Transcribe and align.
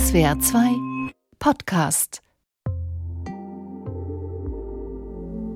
SWR 0.00 0.38
2 0.40 1.12
Podcast. 1.40 2.22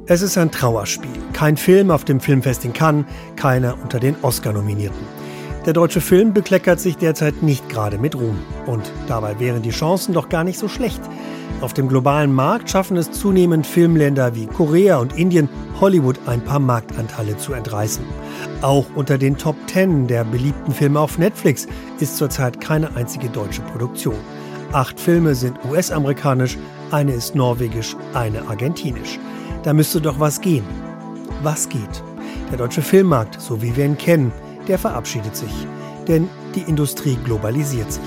Es 0.07 0.21
ist 0.21 0.37
ein 0.37 0.51
Trauerspiel. 0.51 1.09
Kein 1.33 1.57
Film 1.57 1.91
auf 1.91 2.05
dem 2.05 2.21
Filmfest 2.21 2.65
in 2.67 2.75
Cannes, 2.75 3.07
keiner 3.37 3.81
unter 3.83 3.99
den 4.01 4.17
Oscar-Nominierten. 4.23 5.24
Der 5.67 5.73
deutsche 5.73 6.03
Film 6.03 6.35
bekleckert 6.35 6.79
sich 6.79 6.99
derzeit 6.99 7.43
nicht 7.43 7.71
gerade 7.71 7.97
mit 7.97 8.15
Ruhm. 8.15 8.39
Und 8.67 8.93
dabei 9.09 9.41
wären 9.41 9.63
die 9.63 9.71
Chancen 9.71 10.13
doch 10.13 10.29
gar 10.29 10.45
nicht 10.45 10.59
so 10.59 10.69
schlecht. 10.69 11.01
Auf 11.63 11.73
dem 11.73 11.89
globalen 11.89 12.35
Markt 12.35 12.69
schaffen 12.69 12.99
es 12.99 13.11
zunehmend 13.13 13.67
Filmländer 13.67 14.35
wie 14.35 14.47
Korea 14.47 14.99
und 14.99 15.17
Indien, 15.17 15.49
Hollywood 15.81 16.19
ein 16.27 16.43
paar 16.43 16.59
Marktanteile 16.59 17.39
zu 17.39 17.55
entreißen. 17.55 18.05
Auch 18.61 18.85
unter 18.95 19.17
den 19.17 19.39
Top 19.39 19.57
Ten 19.67 20.07
der 20.07 20.25
beliebten 20.25 20.73
Filme 20.75 21.01
auf 21.01 21.17
Netflix 21.17 21.67
ist 21.99 22.19
zurzeit 22.19 22.61
keine 22.61 22.95
einzige 22.95 23.31
deutsche 23.31 23.63
Produktion. 23.63 24.19
Acht 24.73 25.01
Filme 25.01 25.35
sind 25.35 25.57
US-amerikanisch, 25.65 26.59
eine 26.91 27.13
ist 27.13 27.35
norwegisch, 27.35 27.97
eine 28.13 28.47
argentinisch. 28.49 29.19
Da 29.63 29.73
müsste 29.73 30.03
doch 30.03 30.21
was 30.21 30.43
gehen. 30.43 30.65
Was 31.43 31.71
geht? 31.71 32.03
Der 32.51 32.59
deutsche 32.59 32.83
Filmmarkt, 32.83 33.41
so 33.41 33.63
wie 33.63 33.75
wir 33.75 33.87
ihn 33.87 33.97
kennen, 33.97 34.31
der 34.69 34.79
verabschiedet 34.79 35.37
sich. 35.37 35.67
Denn 36.09 36.29
die 36.55 36.63
Industrie 36.63 37.17
globalisiert 37.25 37.93
sich. 37.93 38.03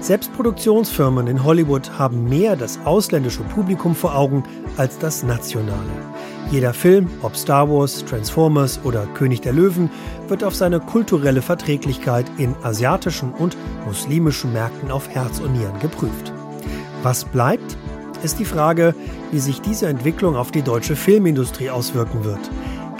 Selbst 0.00 0.32
Produktionsfirmen 0.32 1.26
in 1.26 1.44
Hollywood 1.44 1.90
haben 1.98 2.28
mehr 2.28 2.56
das 2.56 2.78
ausländische 2.84 3.42
Publikum 3.42 3.94
vor 3.94 4.14
Augen 4.14 4.44
als 4.76 4.98
das 4.98 5.22
nationale. 5.22 5.90
Jeder 6.50 6.72
Film, 6.72 7.10
ob 7.22 7.36
Star 7.36 7.68
Wars, 7.68 8.04
Transformers 8.06 8.80
oder 8.82 9.06
König 9.14 9.42
der 9.42 9.52
Löwen, 9.52 9.90
wird 10.28 10.42
auf 10.42 10.54
seine 10.54 10.80
kulturelle 10.80 11.42
Verträglichkeit 11.42 12.26
in 12.38 12.54
asiatischen 12.62 13.32
und 13.32 13.56
muslimischen 13.86 14.52
Märkten 14.52 14.90
auf 14.90 15.08
Herz 15.08 15.38
und 15.38 15.52
Nieren 15.52 15.78
geprüft. 15.80 16.32
Was 17.02 17.24
bleibt, 17.24 17.76
ist 18.22 18.38
die 18.38 18.44
Frage, 18.44 18.94
wie 19.30 19.38
sich 19.38 19.60
diese 19.60 19.86
Entwicklung 19.86 20.36
auf 20.36 20.50
die 20.50 20.62
deutsche 20.62 20.96
Filmindustrie 20.96 21.70
auswirken 21.70 22.24
wird. 22.24 22.50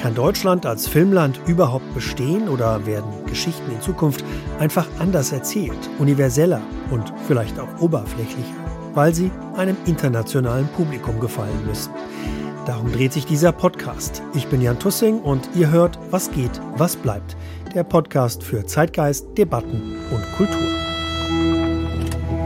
Kann 0.00 0.14
Deutschland 0.14 0.64
als 0.64 0.88
Filmland 0.88 1.38
überhaupt 1.46 1.92
bestehen 1.92 2.48
oder 2.48 2.86
werden 2.86 3.26
Geschichten 3.26 3.70
in 3.70 3.82
Zukunft 3.82 4.24
einfach 4.58 4.86
anders 4.98 5.30
erzählt, 5.30 5.90
universeller 5.98 6.62
und 6.90 7.12
vielleicht 7.26 7.60
auch 7.60 7.68
oberflächlicher, 7.80 8.54
weil 8.94 9.14
sie 9.14 9.30
einem 9.56 9.76
internationalen 9.84 10.68
Publikum 10.68 11.20
gefallen 11.20 11.66
müssen? 11.66 11.92
Darum 12.64 12.90
dreht 12.92 13.12
sich 13.12 13.26
dieser 13.26 13.52
Podcast. 13.52 14.22
Ich 14.32 14.46
bin 14.46 14.62
Jan 14.62 14.78
Tussing 14.78 15.20
und 15.20 15.50
ihr 15.54 15.70
hört 15.70 15.98
Was 16.10 16.30
geht, 16.30 16.62
was 16.78 16.96
bleibt. 16.96 17.36
Der 17.74 17.84
Podcast 17.84 18.42
für 18.42 18.64
Zeitgeist, 18.64 19.26
Debatten 19.36 19.96
und 20.10 20.22
Kultur. 20.38 20.66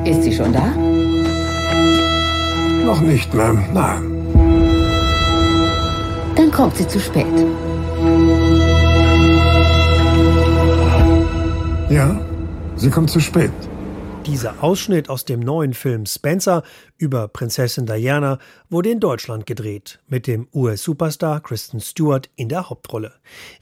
Ist 0.04 0.24
sie 0.24 0.34
schon 0.34 0.52
da? 0.52 0.66
Noch 2.84 3.00
nicht, 3.00 3.32
Ma'am. 3.32 3.72
Nein. 3.72 4.13
Dann 6.36 6.50
kommt 6.50 6.76
sie 6.76 6.86
zu 6.88 6.98
spät. 6.98 7.26
Ja, 11.88 12.20
sie 12.74 12.90
kommt 12.90 13.10
zu 13.10 13.20
spät. 13.20 13.52
Dieser 14.26 14.64
Ausschnitt 14.64 15.10
aus 15.10 15.26
dem 15.26 15.40
neuen 15.40 15.74
Film 15.74 16.06
Spencer 16.06 16.62
über 16.96 17.28
Prinzessin 17.28 17.86
Diana 17.86 18.38
wurde 18.70 18.90
in 18.90 18.98
Deutschland 18.98 19.44
gedreht, 19.44 20.00
mit 20.08 20.26
dem 20.26 20.48
US-Superstar 20.52 21.40
Kristen 21.40 21.78
Stewart 21.78 22.30
in 22.34 22.48
der 22.48 22.70
Hauptrolle. 22.70 23.12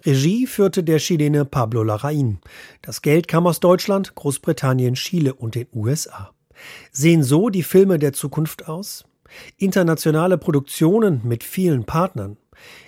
Regie 0.07 0.47
führte 0.47 0.85
der 0.85 0.99
Chilene 0.99 1.45
Pablo 1.45 1.83
Larraín. 1.83 2.37
Das 2.81 3.03
Geld 3.03 3.29
kam 3.29 3.47
aus 3.47 3.61
Deutschland, 3.61 4.15
Großbritannien, 4.15 4.95
Chile 4.95 5.35
und 5.35 5.57
den 5.57 5.67
USA. 5.75 6.31
Sehen 6.93 7.23
so 7.25 7.49
die 7.49 7.65
Filme 7.65 7.99
der 7.99 8.13
Zukunft 8.13 8.69
aus? 8.69 9.05
Internationale 9.57 10.39
Produktionen 10.39 11.23
mit 11.25 11.43
vielen 11.43 11.85
Partnern. 11.85 12.37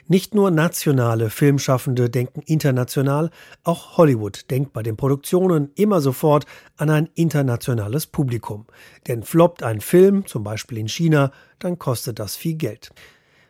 Nicht 0.06 0.34
nur 0.34 0.50
nationale 0.50 1.30
Filmschaffende 1.30 2.10
denken 2.10 2.42
international, 2.42 3.30
auch 3.62 3.96
Hollywood 3.96 4.50
denkt 4.50 4.72
bei 4.72 4.82
den 4.82 4.96
Produktionen 4.96 5.70
immer 5.74 6.00
sofort 6.00 6.46
an 6.76 6.90
ein 6.90 7.08
internationales 7.14 8.06
Publikum. 8.06 8.66
Denn 9.06 9.22
floppt 9.22 9.62
ein 9.62 9.80
Film, 9.80 10.26
zum 10.26 10.44
Beispiel 10.44 10.78
in 10.78 10.88
China, 10.88 11.32
dann 11.58 11.78
kostet 11.78 12.18
das 12.18 12.36
viel 12.36 12.54
Geld. 12.54 12.90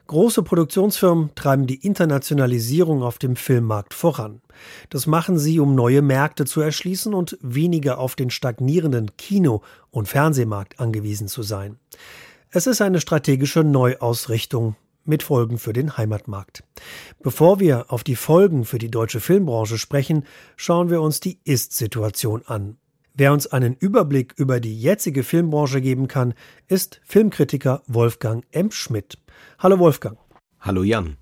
Große 0.07 0.43
Produktionsfirmen 0.43 1.35
treiben 1.35 1.67
die 1.67 1.85
Internationalisierung 1.85 3.03
auf 3.03 3.19
dem 3.19 3.37
Filmmarkt 3.37 3.95
voran. 3.95 4.43
Das 4.91 5.07
machen 5.07 5.39
sie, 5.39 5.59
um 5.61 5.75
neue 5.75 6.03
Märkte 6.03 6.45
zu 6.45 6.61
erschließen 6.61 7.15
und 7.15 7.39
weniger 7.41 7.99
auf 7.99 8.15
den 8.15 8.29
stagnierenden 8.29 9.17
Kino- 9.17 9.63
und 9.91 10.07
Fernsehmarkt 10.07 10.79
angewiesen 10.79 11.27
zu 11.27 11.43
sein. 11.43 11.79
Es 12.51 12.67
ist 12.67 12.83
eine 12.83 13.01
strategische 13.01 13.65
Neuausrichtung 13.65 14.77
mit 15.05 15.23
Folgen 15.23 15.59
für 15.59 15.73
den 15.73 15.97
Heimatmarkt. 15.97 16.65
Bevor 17.23 17.61
wir 17.61 17.93
auf 17.93 18.05
die 18.05 18.17
Folgen 18.17 18.65
für 18.65 18.79
die 18.79 18.91
deutsche 18.91 19.21
Filmbranche 19.21 19.79
sprechen, 19.79 20.25
schauen 20.57 20.91
wir 20.91 21.01
uns 21.01 21.21
die 21.21 21.39
Ist-Situation 21.45 22.43
an. 22.47 22.77
Wer 23.15 23.33
uns 23.33 23.47
einen 23.47 23.75
Überblick 23.75 24.35
über 24.37 24.59
die 24.59 24.81
jetzige 24.81 25.23
Filmbranche 25.23 25.81
geben 25.81 26.09
kann, 26.09 26.35
ist 26.67 27.01
Filmkritiker 27.05 27.83
Wolfgang 27.87 28.45
M. 28.51 28.73
Schmidt. 28.73 29.19
Hallo 29.59 29.79
Wolfgang. 29.79 30.19
Hallo 30.65 30.83
Jan. 30.83 31.19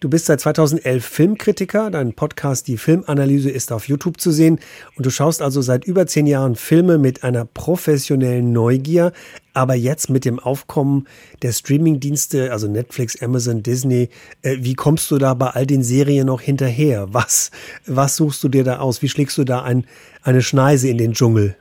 Du 0.00 0.10
bist 0.10 0.26
seit 0.26 0.42
2011 0.42 1.02
Filmkritiker. 1.02 1.90
Dein 1.90 2.12
Podcast 2.12 2.68
Die 2.68 2.76
Filmanalyse 2.76 3.48
ist 3.48 3.72
auf 3.72 3.88
YouTube 3.88 4.20
zu 4.20 4.30
sehen. 4.30 4.60
Und 4.94 5.06
du 5.06 5.10
schaust 5.10 5.40
also 5.40 5.62
seit 5.62 5.86
über 5.86 6.06
zehn 6.06 6.26
Jahren 6.26 6.54
Filme 6.54 6.98
mit 6.98 7.24
einer 7.24 7.46
professionellen 7.46 8.52
Neugier. 8.52 9.14
Aber 9.54 9.74
jetzt 9.74 10.10
mit 10.10 10.26
dem 10.26 10.38
Aufkommen 10.38 11.08
der 11.40 11.52
Streamingdienste, 11.52 12.52
also 12.52 12.68
Netflix, 12.68 13.22
Amazon, 13.22 13.62
Disney, 13.62 14.10
äh, 14.42 14.58
wie 14.60 14.74
kommst 14.74 15.10
du 15.10 15.16
da 15.16 15.32
bei 15.32 15.48
all 15.48 15.66
den 15.66 15.82
Serien 15.82 16.26
noch 16.26 16.42
hinterher? 16.42 17.06
Was, 17.14 17.52
was 17.86 18.16
suchst 18.16 18.44
du 18.44 18.50
dir 18.50 18.64
da 18.64 18.80
aus? 18.80 19.00
Wie 19.00 19.08
schlägst 19.08 19.38
du 19.38 19.44
da 19.44 19.62
ein, 19.62 19.86
eine 20.20 20.42
Schneise 20.42 20.90
in 20.90 20.98
den 20.98 21.14
Dschungel? 21.14 21.56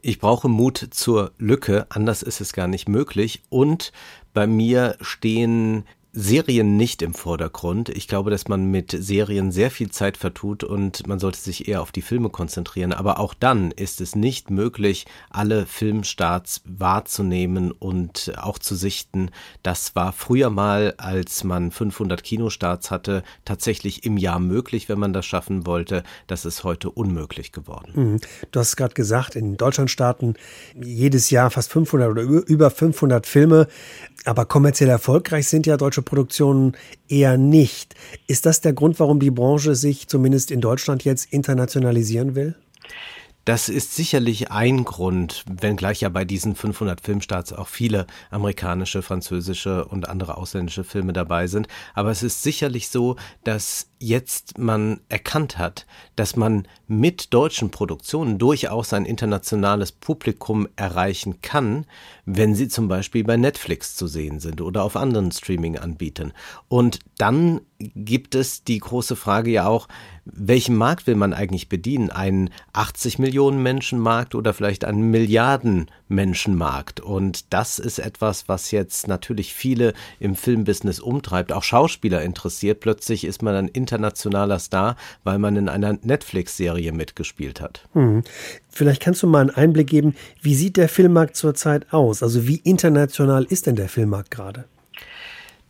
Ich 0.00 0.18
brauche 0.18 0.48
Mut 0.48 0.88
zur 0.92 1.32
Lücke, 1.38 1.86
anders 1.90 2.22
ist 2.22 2.40
es 2.40 2.54
gar 2.54 2.68
nicht 2.68 2.88
möglich. 2.88 3.42
Und 3.50 3.92
bei 4.32 4.46
mir 4.46 4.96
stehen 5.00 5.84
Serien 6.12 6.76
nicht 6.76 7.02
im 7.02 7.14
Vordergrund. 7.14 7.90
Ich 7.90 8.08
glaube, 8.08 8.30
dass 8.30 8.48
man 8.48 8.70
mit 8.70 8.96
Serien 8.98 9.52
sehr 9.52 9.70
viel 9.70 9.90
Zeit 9.90 10.16
vertut 10.16 10.64
und 10.64 11.06
man 11.06 11.18
sollte 11.18 11.38
sich 11.38 11.68
eher 11.68 11.82
auf 11.82 11.92
die 11.92 12.02
Filme 12.02 12.30
konzentrieren. 12.30 12.92
Aber 12.92 13.20
auch 13.20 13.34
dann 13.34 13.70
ist 13.70 14.00
es 14.00 14.16
nicht 14.16 14.50
möglich, 14.50 15.06
alle 15.30 15.66
Filmstarts 15.66 16.62
wahrzunehmen 16.64 17.72
und 17.72 18.32
auch 18.38 18.58
zu 18.58 18.74
sichten. 18.74 19.30
Das 19.62 19.94
war 19.94 20.12
früher 20.12 20.50
mal, 20.50 20.94
als 20.96 21.44
man 21.44 21.70
500 21.70 22.22
Kinostarts 22.22 22.90
hatte, 22.90 23.22
tatsächlich 23.44 24.04
im 24.04 24.16
Jahr 24.16 24.40
möglich, 24.40 24.88
wenn 24.88 24.98
man 24.98 25.12
das 25.12 25.26
schaffen 25.26 25.66
wollte. 25.66 26.02
Das 26.26 26.44
ist 26.44 26.64
heute 26.64 26.90
unmöglich 26.90 27.52
geworden. 27.52 27.92
Mhm. 27.94 28.20
Du 28.50 28.60
hast 28.60 28.76
gerade 28.76 28.94
gesagt, 28.94 29.36
in 29.36 29.56
Deutschland 29.56 29.90
starten 29.90 30.34
jedes 30.74 31.30
Jahr 31.30 31.50
fast 31.50 31.70
500 31.70 32.10
oder 32.10 32.22
über 32.22 32.70
500 32.70 33.26
Filme. 33.26 33.68
Aber 34.24 34.46
kommerziell 34.46 34.88
erfolgreich 34.88 35.48
sind 35.48 35.66
ja 35.66 35.76
deutsche 35.76 36.02
Produktionen 36.08 36.72
eher 37.08 37.36
nicht. 37.36 37.94
Ist 38.26 38.46
das 38.46 38.60
der 38.60 38.72
Grund, 38.72 38.98
warum 38.98 39.20
die 39.20 39.30
Branche 39.30 39.74
sich 39.74 40.08
zumindest 40.08 40.50
in 40.50 40.60
Deutschland 40.60 41.04
jetzt 41.04 41.32
internationalisieren 41.32 42.34
will? 42.34 42.56
Das 43.44 43.70
ist 43.70 43.94
sicherlich 43.94 44.50
ein 44.50 44.84
Grund, 44.84 45.42
wenngleich 45.48 46.02
ja 46.02 46.10
bei 46.10 46.26
diesen 46.26 46.54
500 46.54 47.00
Filmstarts 47.00 47.54
auch 47.54 47.68
viele 47.68 48.06
amerikanische, 48.30 49.00
französische 49.00 49.86
und 49.86 50.06
andere 50.06 50.36
ausländische 50.36 50.84
Filme 50.84 51.14
dabei 51.14 51.46
sind. 51.46 51.66
Aber 51.94 52.10
es 52.10 52.22
ist 52.22 52.42
sicherlich 52.42 52.90
so, 52.90 53.16
dass 53.44 53.88
jetzt 53.98 54.58
man 54.58 55.00
erkannt 55.08 55.58
hat, 55.58 55.86
dass 56.16 56.36
man 56.36 56.66
mit 56.86 57.34
deutschen 57.34 57.70
Produktionen 57.70 58.38
durchaus 58.38 58.92
ein 58.92 59.04
internationales 59.04 59.92
Publikum 59.92 60.68
erreichen 60.76 61.42
kann, 61.42 61.86
wenn 62.24 62.54
sie 62.54 62.68
zum 62.68 62.88
Beispiel 62.88 63.24
bei 63.24 63.36
Netflix 63.36 63.96
zu 63.96 64.06
sehen 64.06 64.40
sind 64.40 64.60
oder 64.60 64.84
auf 64.84 64.96
anderen 64.96 65.32
Streaming-Anbietern. 65.32 66.32
Und 66.68 67.00
dann 67.16 67.60
gibt 67.78 68.34
es 68.34 68.64
die 68.64 68.78
große 68.78 69.16
Frage 69.16 69.50
ja 69.50 69.66
auch, 69.66 69.88
welchen 70.24 70.76
Markt 70.76 71.06
will 71.06 71.14
man 71.14 71.32
eigentlich 71.32 71.68
bedienen? 71.68 72.10
Einen 72.10 72.50
80 72.72 73.18
Millionen 73.18 73.62
Menschen 73.62 73.98
Markt 73.98 74.34
oder 74.34 74.52
vielleicht 74.52 74.84
einen 74.84 75.10
Milliarden 75.10 75.90
Menschen 76.08 76.54
Markt? 76.54 77.00
Und 77.00 77.52
das 77.52 77.78
ist 77.78 77.98
etwas, 77.98 78.48
was 78.48 78.70
jetzt 78.70 79.08
natürlich 79.08 79.54
viele 79.54 79.94
im 80.20 80.34
Filmbusiness 80.34 81.00
umtreibt, 81.00 81.52
auch 81.52 81.62
Schauspieler 81.62 82.22
interessiert. 82.22 82.80
Plötzlich 82.80 83.24
ist 83.24 83.42
man 83.42 83.54
ein 83.54 83.68
internationaler 83.88 84.58
Star, 84.58 84.96
weil 85.24 85.38
man 85.38 85.56
in 85.56 85.68
einer 85.68 85.98
Netflix-Serie 86.02 86.92
mitgespielt 86.92 87.60
hat. 87.60 87.88
Hm. 87.94 88.22
Vielleicht 88.68 89.02
kannst 89.02 89.22
du 89.22 89.26
mal 89.26 89.40
einen 89.40 89.50
Einblick 89.50 89.88
geben, 89.88 90.14
wie 90.42 90.54
sieht 90.54 90.76
der 90.76 90.88
Filmmarkt 90.88 91.36
zurzeit 91.36 91.92
aus? 91.92 92.22
Also 92.22 92.46
wie 92.46 92.56
international 92.56 93.44
ist 93.44 93.66
denn 93.66 93.76
der 93.76 93.88
Filmmarkt 93.88 94.30
gerade? 94.30 94.64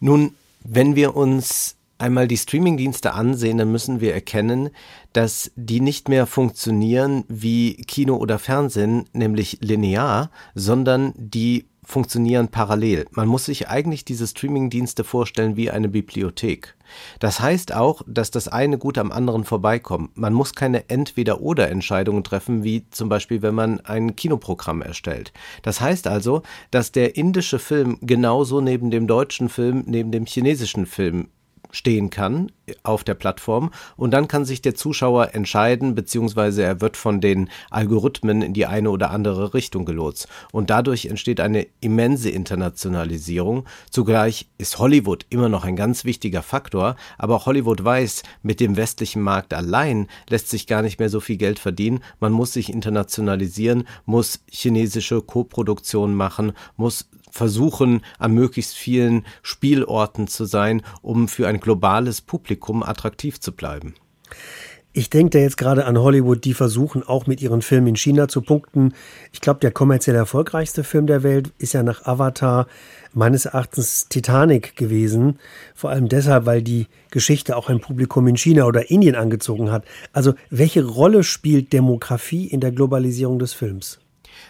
Nun, 0.00 0.34
wenn 0.64 0.96
wir 0.96 1.14
uns 1.14 1.76
einmal 1.98 2.28
die 2.28 2.36
Streamingdienste 2.36 3.14
ansehen, 3.14 3.58
dann 3.58 3.70
müssen 3.70 4.00
wir 4.00 4.14
erkennen, 4.14 4.70
dass 5.12 5.50
die 5.56 5.80
nicht 5.80 6.08
mehr 6.08 6.26
funktionieren 6.26 7.24
wie 7.28 7.74
Kino 7.74 8.16
oder 8.16 8.38
Fernsehen, 8.38 9.04
nämlich 9.12 9.58
linear, 9.60 10.30
sondern 10.54 11.12
die 11.16 11.66
funktionieren 11.88 12.48
parallel. 12.48 13.06
Man 13.12 13.28
muss 13.28 13.46
sich 13.46 13.68
eigentlich 13.68 14.04
diese 14.04 14.26
Streamingdienste 14.26 15.04
vorstellen 15.04 15.56
wie 15.56 15.70
eine 15.70 15.88
Bibliothek. 15.88 16.76
Das 17.18 17.40
heißt 17.40 17.74
auch, 17.74 18.02
dass 18.06 18.30
das 18.30 18.46
eine 18.46 18.76
gut 18.76 18.98
am 18.98 19.10
anderen 19.10 19.44
vorbeikommt. 19.44 20.16
Man 20.16 20.34
muss 20.34 20.54
keine 20.54 20.90
Entweder-oder-Entscheidungen 20.90 22.24
treffen, 22.24 22.62
wie 22.62 22.84
zum 22.90 23.08
Beispiel, 23.08 23.40
wenn 23.40 23.54
man 23.54 23.80
ein 23.80 24.16
Kinoprogramm 24.16 24.82
erstellt. 24.82 25.32
Das 25.62 25.80
heißt 25.80 26.06
also, 26.06 26.42
dass 26.70 26.92
der 26.92 27.16
indische 27.16 27.58
Film 27.58 27.98
genauso 28.02 28.60
neben 28.60 28.90
dem 28.90 29.06
deutschen 29.06 29.48
Film, 29.48 29.84
neben 29.86 30.12
dem 30.12 30.26
chinesischen 30.26 30.84
Film 30.84 31.28
stehen 31.70 32.10
kann 32.10 32.50
auf 32.82 33.04
der 33.04 33.14
Plattform 33.14 33.70
und 33.96 34.12
dann 34.12 34.28
kann 34.28 34.44
sich 34.44 34.62
der 34.62 34.74
Zuschauer 34.74 35.34
entscheiden, 35.34 35.94
beziehungsweise 35.94 36.62
er 36.62 36.80
wird 36.80 36.96
von 36.96 37.20
den 37.20 37.48
Algorithmen 37.70 38.42
in 38.42 38.52
die 38.52 38.66
eine 38.66 38.90
oder 38.90 39.10
andere 39.10 39.54
Richtung 39.54 39.84
gelotst. 39.84 40.28
Und 40.52 40.70
dadurch 40.70 41.06
entsteht 41.06 41.40
eine 41.40 41.66
immense 41.80 42.30
Internationalisierung. 42.30 43.64
Zugleich 43.90 44.48
ist 44.58 44.78
Hollywood 44.78 45.26
immer 45.30 45.48
noch 45.48 45.64
ein 45.64 45.76
ganz 45.76 46.04
wichtiger 46.04 46.42
Faktor, 46.42 46.96
aber 47.16 47.36
auch 47.36 47.46
Hollywood 47.46 47.84
weiß, 47.84 48.22
mit 48.42 48.60
dem 48.60 48.76
westlichen 48.76 49.22
Markt 49.22 49.54
allein 49.54 50.08
lässt 50.28 50.48
sich 50.48 50.66
gar 50.66 50.82
nicht 50.82 50.98
mehr 50.98 51.08
so 51.08 51.20
viel 51.20 51.36
Geld 51.36 51.58
verdienen. 51.58 52.00
Man 52.20 52.32
muss 52.32 52.52
sich 52.52 52.72
internationalisieren, 52.72 53.84
muss 54.04 54.40
chinesische 54.50 55.22
Koproduktionen 55.22 56.14
machen, 56.14 56.52
muss 56.76 57.08
versuchen, 57.30 58.02
an 58.18 58.32
möglichst 58.32 58.74
vielen 58.74 59.24
Spielorten 59.42 60.28
zu 60.28 60.44
sein, 60.44 60.82
um 61.02 61.28
für 61.28 61.48
ein 61.48 61.60
globales 61.60 62.20
Publikum 62.20 62.82
attraktiv 62.82 63.40
zu 63.40 63.52
bleiben. 63.52 63.94
Ich 64.98 65.10
denke 65.10 65.30
da 65.30 65.38
jetzt 65.38 65.58
gerade 65.58 65.84
an 65.84 65.98
Hollywood, 65.98 66.44
die 66.44 66.54
versuchen 66.54 67.04
auch 67.04 67.26
mit 67.26 67.40
ihren 67.40 67.62
Filmen 67.62 67.88
in 67.88 67.96
China 67.96 68.26
zu 68.26 68.40
punkten. 68.40 68.94
Ich 69.32 69.40
glaube, 69.40 69.60
der 69.60 69.70
kommerziell 69.70 70.16
erfolgreichste 70.16 70.82
Film 70.82 71.06
der 71.06 71.22
Welt 71.22 71.52
ist 71.58 71.74
ja 71.74 71.84
nach 71.84 72.06
Avatar 72.06 72.66
meines 73.12 73.44
Erachtens 73.44 74.08
Titanic 74.08 74.76
gewesen. 74.76 75.38
Vor 75.74 75.90
allem 75.90 76.08
deshalb, 76.08 76.46
weil 76.46 76.62
die 76.62 76.86
Geschichte 77.10 77.56
auch 77.56 77.68
ein 77.68 77.80
Publikum 77.80 78.26
in 78.26 78.36
China 78.36 78.64
oder 78.64 78.90
Indien 78.90 79.14
angezogen 79.14 79.70
hat. 79.70 79.84
Also 80.12 80.34
welche 80.50 80.84
Rolle 80.84 81.22
spielt 81.22 81.72
Demografie 81.72 82.46
in 82.46 82.60
der 82.60 82.72
Globalisierung 82.72 83.38
des 83.38 83.52
Films? 83.52 84.00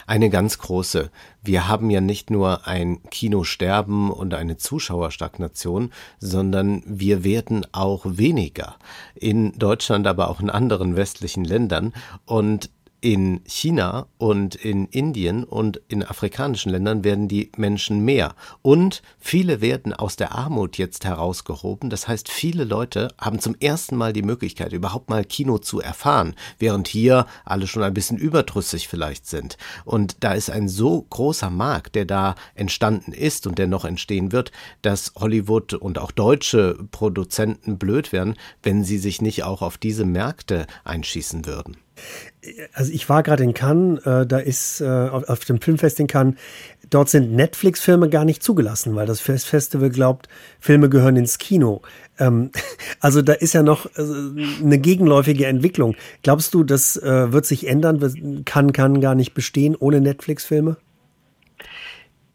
Eine 0.09 0.31
ganz 0.31 0.59
große. 0.59 1.11
Wir 1.43 1.69
haben 1.69 1.91
ja 1.91 2.01
nicht 2.01 2.31
nur 2.31 2.67
ein 2.67 3.03
Kinosterben 3.11 4.11
und 4.11 4.35
eine 4.35 4.57
Zuschauerstagnation, 4.57 5.93
sondern 6.19 6.83
wir 6.87 7.25
werden 7.25 7.67
auch 7.73 8.05
weniger. 8.05 8.77
In 9.15 9.57
Deutschland, 9.59 10.07
aber 10.07 10.31
auch 10.31 10.41
in 10.41 10.51
anderen 10.51 10.97
westlichen 10.97 11.45
Ländern. 11.45 11.93
Und 12.25 12.71
in 13.01 13.41
China 13.45 14.07
und 14.19 14.57
in 14.57 14.87
Indien 14.87 15.45
und 15.45 15.81
in 15.89 16.03
afrikanischen 16.03 16.73
Ländern 16.73 17.05
werden 17.05 17.29
die 17.29 17.53
Menschen 17.57 18.05
mehr. 18.05 18.35
Und 18.63 19.03
viele 19.21 19.61
werden 19.61 19.93
aus 19.93 20.17
der 20.17 20.33
Armut 20.33 20.79
jetzt 20.79 21.05
herausgehoben. 21.05 21.91
Das 21.91 22.09
heißt, 22.09 22.29
viele 22.29 22.65
Leute 22.65 23.09
haben 23.19 23.39
zum 23.39 23.55
ersten 23.61 23.97
Mal 23.97 24.13
die 24.13 24.23
Möglichkeit, 24.23 24.73
überhaupt 24.73 25.11
mal 25.11 25.25
Kino 25.25 25.59
zu 25.59 25.81
erfahren, 25.81 26.35
während 26.59 26.89
hier 26.89 27.27
alle 27.45 27.67
schon 27.67 27.83
ein 27.83 27.95
bisschen 27.95 28.19
überdrüssig 28.19 28.89
vielleicht 28.89 29.27
sind. 29.27 29.57
Und 29.85 30.17
da 30.21 30.33
ist 30.33 30.51
ein 30.51 30.69
so 30.69 31.03
großer 31.03 31.51
Markt, 31.51 31.95
der 31.95 32.05
da 32.05 32.35
entstanden 32.55 33.13
ist 33.13 33.47
und 33.47 33.59
der 33.59 33.69
noch 33.69 33.85
entstehen 33.85 34.33
wird, 34.33 34.51
dass 34.83 35.13
Hollywood 35.17 35.75
und 35.75 35.99
auch 35.99 36.11
deutsche 36.11 36.77
Produzenten 36.91 37.79
blöd 37.79 38.13
werden, 38.13 38.35
wenn 38.63 38.83
sie 38.83 38.99
sich 38.99 39.23
nicht 39.23 39.45
auch 39.45 39.63
auf 39.63 39.79
diese 39.79 40.05
Märkte 40.05 40.67
einschießen 40.85 41.47
würden. 41.47 41.77
Also 42.73 42.93
ich 42.93 43.09
war 43.09 43.23
gerade 43.23 43.43
in 43.43 43.53
Cannes, 43.53 44.05
äh, 44.07 44.27
da 44.27 44.39
ist 44.39 44.81
äh, 44.81 44.87
auf, 44.87 45.29
auf, 45.29 45.45
dem 45.45 45.61
Filmfest 45.61 45.99
in 46.01 46.07
Cannes, 46.07 46.35
dort 46.89 47.09
sind 47.09 47.33
Netflix-Filme 47.33 48.09
gar 48.09 48.25
nicht 48.25 48.43
zugelassen, 48.43 48.95
weil 48.95 49.07
das 49.07 49.21
Festival 49.21 49.91
glaubt, 49.91 50.29
Filme 50.61 50.89
gehören 50.89 51.17
ins 51.17 51.39
Kino. 51.39 51.83
Ähm, 52.19 52.51
also 53.01 53.23
da 53.23 53.33
ist 53.33 53.55
ja 53.55 53.63
noch 53.63 53.87
äh, 53.97 54.03
eine 54.63 54.79
gegenläufige 54.79 55.47
Entwicklung. 55.47 55.97
Glaubst 56.23 56.55
du, 56.55 56.65
das 56.65 56.97
äh, 56.97 57.33
wird 57.33 57.47
sich 57.47 57.67
ändern? 57.67 58.45
Kann, 58.45 58.73
kann 58.73 59.01
gar 59.01 59.15
nicht 59.15 59.35
bestehen 59.35 59.75
ohne 59.77 60.01
Netflix-Filme? 60.01 60.77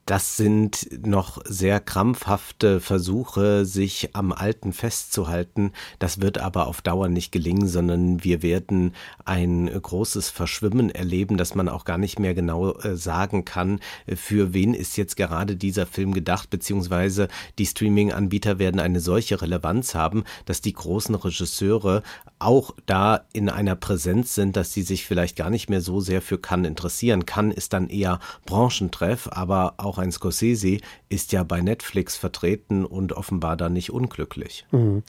Das 0.06 0.36
sind 0.36 1.06
noch 1.08 1.42
sehr 1.46 1.80
krampfhafte 1.80 2.82
Versuche, 2.82 3.66
sich 3.66 4.10
am 4.14 4.34
Alten 4.34 4.74
festzuhalten. 4.74 5.72
Das 5.98 6.20
wird 6.20 6.40
aber 6.40 6.68
auf 6.68 6.82
Dauer 6.82 7.08
nicht 7.08 7.32
gelingen, 7.32 7.70
sondern 7.70 8.22
wir 8.22 8.42
werden 8.42 8.94
ein 9.24 9.68
großes 9.68 10.30
Verschwimmen 10.30 10.90
erleben, 10.90 11.38
dass 11.38 11.56
man 11.56 11.70
auch 11.70 11.86
gar 11.86 11.98
nicht 11.98 12.20
mehr 12.20 12.34
genau 12.34 12.74
äh, 12.74 12.98
sagen 12.98 13.46
kann, 13.46 13.80
für 14.14 14.54
wen 14.54 14.74
ist 14.74 14.98
jetzt 14.98 15.16
gerade 15.16 15.56
dieser 15.56 15.86
Film 15.86 16.14
gedacht, 16.14 16.50
beziehungsweise 16.50 17.30
die 17.58 17.66
Streaming-Anbieter 17.66 18.60
werden 18.60 18.82
eine 18.82 19.00
solche 19.00 19.42
Relevanz 19.42 19.96
haben, 19.96 20.26
dass 20.46 20.60
die 20.60 20.74
großen 20.74 21.16
Regisseure 21.16 22.04
auch 22.46 22.76
da 22.86 23.26
in 23.34 23.50
einer 23.50 23.76
Präsenz 23.76 24.36
sind, 24.36 24.56
dass 24.56 24.74
sie 24.74 24.82
sich 24.82 25.06
vielleicht 25.06 25.36
gar 25.36 25.50
nicht 25.50 25.70
mehr 25.70 25.82
so 25.82 26.00
sehr 26.00 26.22
für 26.22 26.38
Cannes 26.38 26.68
interessieren. 26.68 27.26
Cannes 27.26 27.56
ist 27.56 27.74
dann 27.74 27.90
eher 27.90 28.20
Branchentreff, 28.46 29.30
aber 29.32 29.76
auch 29.78 29.98
ein 29.98 30.12
Scorsese 30.12 30.78
ist 31.10 31.32
ja 31.32 31.44
bei 31.44 31.62
Netflix 31.62 32.16
vertreten 32.16 32.86
und 32.86 33.14
offenbar 33.14 33.58
da 33.58 33.70
nicht 33.70 33.92
unglücklich. 33.92 34.66
Mhm. 34.72 35.04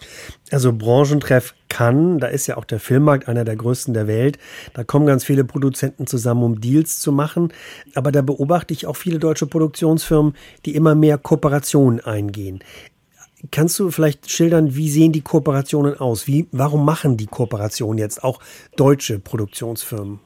Also 0.51 0.73
Branchentreff 0.73 1.55
Cannes, 1.69 2.21
da 2.21 2.29
ist 2.29 2.47
ja 2.47 2.57
auch 2.57 2.65
der 2.65 2.79
Filmmarkt 2.79 3.29
einer 3.29 3.45
der 3.45 3.57
größten 3.57 3.95
der 3.95 4.07
Welt. 4.07 4.39
Da 4.75 4.85
kommen 4.85 5.07
ganz 5.07 5.25
viele 5.25 5.45
Produzenten 5.45 6.07
zusammen, 6.07 6.45
um 6.45 6.61
Deals 6.61 7.01
zu 7.01 7.11
machen. 7.11 7.53
Aber 7.95 8.13
da 8.13 8.23
beobachte 8.23 8.73
ich 8.73 8.87
auch 8.87 8.97
viele 8.97 9.19
deutsche 9.19 9.47
Produktionsfirmen, 9.47 10.35
die 10.67 10.75
immer 10.77 10.95
mehr 10.95 11.19
Kooperationen 11.19 12.01
eingehen. 12.01 12.61
Kannst 13.51 13.79
du 13.79 13.91
vielleicht 13.91 14.31
schildern, 14.31 14.75
wie 14.75 14.91
sehen 14.91 15.13
die 15.13 15.21
Kooperationen 15.21 15.99
aus? 15.99 16.27
Wie, 16.27 16.47
warum 16.53 16.85
machen 16.85 17.17
die 17.17 17.27
Kooperationen 17.27 17.99
jetzt 17.99 18.25
auch 18.25 18.41
deutsche 18.77 19.19
Produktionsfirmen? 19.19 20.21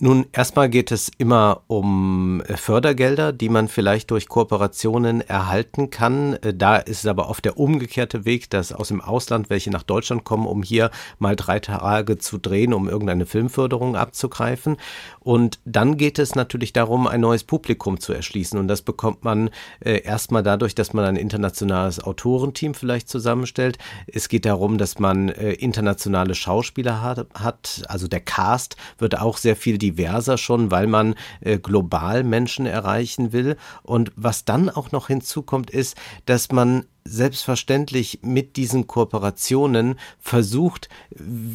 Nun, 0.00 0.26
erstmal 0.32 0.68
geht 0.68 0.90
es 0.90 1.08
immer 1.18 1.62
um 1.68 2.42
äh, 2.48 2.56
Fördergelder, 2.56 3.32
die 3.32 3.48
man 3.48 3.68
vielleicht 3.68 4.10
durch 4.10 4.26
Kooperationen 4.28 5.20
erhalten 5.20 5.90
kann. 5.90 6.34
Äh, 6.42 6.52
da 6.52 6.76
ist 6.76 7.04
es 7.04 7.06
aber 7.06 7.28
oft 7.28 7.44
der 7.44 7.58
umgekehrte 7.58 8.24
Weg, 8.24 8.50
dass 8.50 8.72
aus 8.72 8.88
dem 8.88 9.00
Ausland 9.00 9.50
welche 9.50 9.70
nach 9.70 9.84
Deutschland 9.84 10.24
kommen, 10.24 10.46
um 10.46 10.64
hier 10.64 10.90
mal 11.20 11.36
drei 11.36 11.60
Tage 11.60 12.18
zu 12.18 12.38
drehen, 12.38 12.74
um 12.74 12.88
irgendeine 12.88 13.24
Filmförderung 13.24 13.94
abzugreifen. 13.94 14.78
Und 15.20 15.60
dann 15.64 15.96
geht 15.96 16.18
es 16.18 16.34
natürlich 16.34 16.72
darum, 16.72 17.06
ein 17.06 17.20
neues 17.20 17.44
Publikum 17.44 18.00
zu 18.00 18.12
erschließen. 18.12 18.58
Und 18.58 18.66
das 18.66 18.82
bekommt 18.82 19.22
man 19.22 19.50
äh, 19.78 20.02
erstmal 20.02 20.42
dadurch, 20.42 20.74
dass 20.74 20.92
man 20.92 21.04
ein 21.04 21.16
internationales 21.16 22.02
Autorenteam 22.02 22.74
vielleicht 22.74 23.08
zusammenstellt. 23.08 23.78
Es 24.08 24.28
geht 24.28 24.44
darum, 24.44 24.76
dass 24.76 24.98
man 24.98 25.28
internationale 25.28 26.34
Schauspieler 26.34 27.00
hat, 27.00 27.26
hat. 27.34 27.82
Also 27.88 28.08
der 28.08 28.20
Cast 28.20 28.76
wird 28.98 29.20
auch 29.20 29.36
sehr 29.36 29.54
viel 29.54 29.78
diverser 29.84 30.38
schon, 30.38 30.70
weil 30.70 30.86
man 30.86 31.14
äh, 31.40 31.58
global 31.58 32.24
Menschen 32.24 32.66
erreichen 32.66 33.32
will. 33.32 33.56
Und 33.82 34.12
was 34.16 34.44
dann 34.44 34.70
auch 34.70 34.92
noch 34.92 35.08
hinzukommt, 35.08 35.70
ist, 35.70 35.96
dass 36.26 36.50
man 36.50 36.86
selbstverständlich 37.04 38.20
mit 38.22 38.56
diesen 38.56 38.86
Kooperationen 38.86 39.96
versucht, 40.18 40.88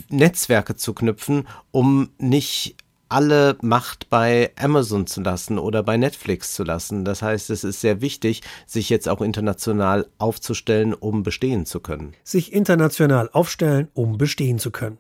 Netzwerke 0.10 0.76
zu 0.76 0.94
knüpfen, 0.94 1.48
um 1.72 2.10
nicht 2.20 2.76
alle 3.10 3.58
Macht 3.62 4.12
bei 4.12 4.52
Amazon 4.56 5.08
zu 5.08 5.22
lassen 5.22 5.58
oder 5.58 5.82
bei 5.82 5.98
Netflix 5.98 6.54
zu 6.54 6.64
lassen. 6.64 7.04
Das 7.04 7.24
heißt, 7.24 7.50
es 7.50 7.64
ist 7.64 7.82
sehr 7.82 8.02
wichtig, 8.02 8.44
sich 8.68 8.90
jetzt 8.90 9.10
auch 9.10 9.22
international 9.22 10.08
aufzustellen, 10.20 10.94
um 10.94 11.24
bestehen 11.24 11.66
zu 11.66 11.80
können. 11.80 12.14
Sich 12.24 12.54
international 12.54 13.30
aufstellen, 13.34 13.88
um 13.96 14.20
bestehen 14.20 14.60
zu 14.60 14.70
können. 14.70 15.00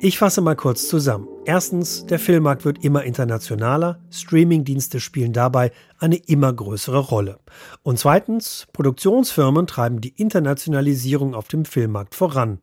Ich 0.00 0.18
fasse 0.18 0.40
mal 0.40 0.56
kurz 0.56 0.88
zusammen. 0.88 1.28
Erstens, 1.46 2.04
der 2.06 2.18
Filmmarkt 2.18 2.64
wird 2.64 2.84
immer 2.84 3.04
internationaler, 3.04 4.00
Streamingdienste 4.10 5.00
spielen 5.00 5.32
dabei 5.32 5.72
eine 5.98 6.16
immer 6.16 6.52
größere 6.52 6.98
Rolle. 6.98 7.38
Und 7.82 7.98
zweitens, 7.98 8.66
Produktionsfirmen 8.72 9.66
treiben 9.66 10.00
die 10.00 10.14
Internationalisierung 10.16 11.34
auf 11.34 11.48
dem 11.48 11.64
Filmmarkt 11.64 12.14
voran. 12.14 12.58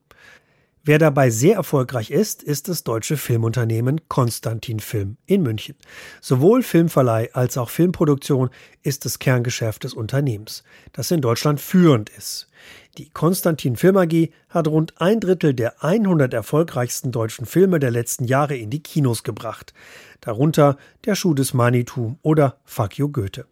Wer 0.83 0.97
dabei 0.97 1.29
sehr 1.29 1.57
erfolgreich 1.57 2.09
ist, 2.09 2.41
ist 2.41 2.67
das 2.67 2.83
deutsche 2.83 3.15
Filmunternehmen 3.15 4.01
Konstantin 4.07 4.79
Film 4.79 5.17
in 5.27 5.43
München. 5.43 5.75
Sowohl 6.21 6.63
Filmverleih 6.63 7.29
als 7.33 7.55
auch 7.59 7.69
Filmproduktion 7.69 8.49
ist 8.81 9.05
das 9.05 9.19
Kerngeschäft 9.19 9.83
des 9.83 9.93
Unternehmens, 9.93 10.63
das 10.91 11.11
in 11.11 11.21
Deutschland 11.21 11.61
führend 11.61 12.09
ist. 12.09 12.47
Die 12.97 13.11
Konstantin 13.11 13.75
Film 13.75 13.95
AG 13.95 14.31
hat 14.49 14.67
rund 14.67 14.99
ein 14.99 15.19
Drittel 15.19 15.53
der 15.53 15.83
100 15.83 16.33
erfolgreichsten 16.33 17.11
deutschen 17.11 17.45
Filme 17.45 17.79
der 17.79 17.91
letzten 17.91 18.25
Jahre 18.25 18.57
in 18.57 18.71
die 18.71 18.81
Kinos 18.81 19.21
gebracht. 19.21 19.75
Darunter 20.19 20.77
Der 21.05 21.13
Schuh 21.13 21.35
des 21.35 21.53
Manitou 21.53 22.15
oder 22.23 22.59
Fuck 22.65 22.97
you 22.97 23.07
Goethe. 23.07 23.45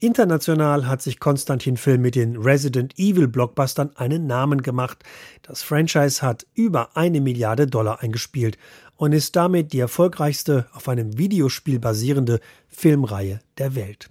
International 0.00 0.86
hat 0.86 1.02
sich 1.02 1.18
Konstantin 1.18 1.76
Film 1.76 2.02
mit 2.02 2.14
den 2.14 2.36
Resident 2.36 2.98
Evil 2.98 3.28
Blockbustern 3.28 3.90
einen 3.96 4.26
Namen 4.26 4.62
gemacht. 4.62 5.02
Das 5.42 5.62
Franchise 5.62 6.22
hat 6.22 6.46
über 6.54 6.96
eine 6.96 7.20
Milliarde 7.20 7.66
Dollar 7.66 8.00
eingespielt 8.00 8.58
und 8.96 9.12
ist 9.12 9.34
damit 9.36 9.72
die 9.72 9.80
erfolgreichste 9.80 10.66
auf 10.72 10.88
einem 10.88 11.18
Videospiel 11.18 11.78
basierende 11.78 12.40
Filmreihe 12.68 13.40
der 13.58 13.74
Welt. 13.74 14.10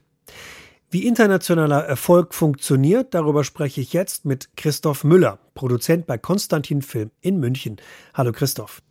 Wie 0.89 1.05
internationaler 1.05 1.83
Erfolg 1.83 2.33
funktioniert, 2.33 3.13
darüber 3.13 3.43
spreche 3.43 3.81
ich 3.81 3.91
jetzt 3.91 4.23
mit 4.23 4.55
Christoph 4.55 5.03
Müller, 5.03 5.39
Produzent 5.53 6.07
bei 6.07 6.17
Konstantin 6.17 6.81
Film 6.81 7.11
in 7.19 7.39
München. 7.39 7.75
Hallo 8.13 8.31
Christoph. 8.31 8.81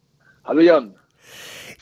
Hallo 0.45 0.61
Jan. 0.61 0.95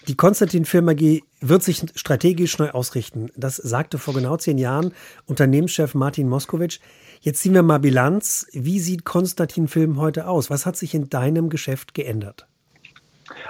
Die 0.06 0.16
Konstantin 0.16 0.66
Film 0.66 0.90
AG 0.90 1.22
wird 1.40 1.62
sich 1.62 1.82
strategisch 1.94 2.58
neu 2.58 2.70
ausrichten. 2.70 3.30
Das 3.36 3.56
sagte 3.56 3.96
vor 3.96 4.12
genau 4.12 4.36
zehn 4.36 4.58
Jahren 4.58 4.92
Unternehmenschef 5.24 5.94
Martin 5.94 6.28
Moskowitsch. 6.28 6.80
Jetzt 7.22 7.40
ziehen 7.40 7.54
wir 7.54 7.62
mal 7.62 7.78
Bilanz. 7.78 8.46
Wie 8.52 8.80
sieht 8.80 9.06
Konstantin 9.06 9.66
Film 9.66 9.98
heute 9.98 10.26
aus? 10.26 10.50
Was 10.50 10.66
hat 10.66 10.76
sich 10.76 10.94
in 10.94 11.08
deinem 11.08 11.48
Geschäft 11.48 11.94
geändert? 11.94 12.46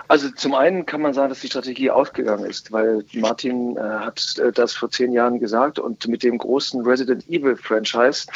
Also 0.07 0.31
zum 0.31 0.55
einen 0.55 0.87
kann 0.87 1.01
man 1.01 1.15
sagen, 1.15 1.31
dass 1.31 1.41
die 1.41 1.49
Strategie 1.49 1.91
ausgegangen 1.91 2.45
ist, 2.45 2.71
weil 2.71 3.05
Martin 3.15 3.77
äh, 3.77 3.81
hat 3.81 4.37
äh, 4.39 4.53
das 4.53 4.75
vor 4.75 4.91
zehn 4.91 5.13
Jahren 5.13 5.41
gesagt 5.41 5.79
und 5.79 6.07
mit 6.07 6.23
dem 6.23 6.39
großen 6.39 6.85
Resident 6.87 7.29
Evil 7.29 7.57
Franchise 7.57 8.27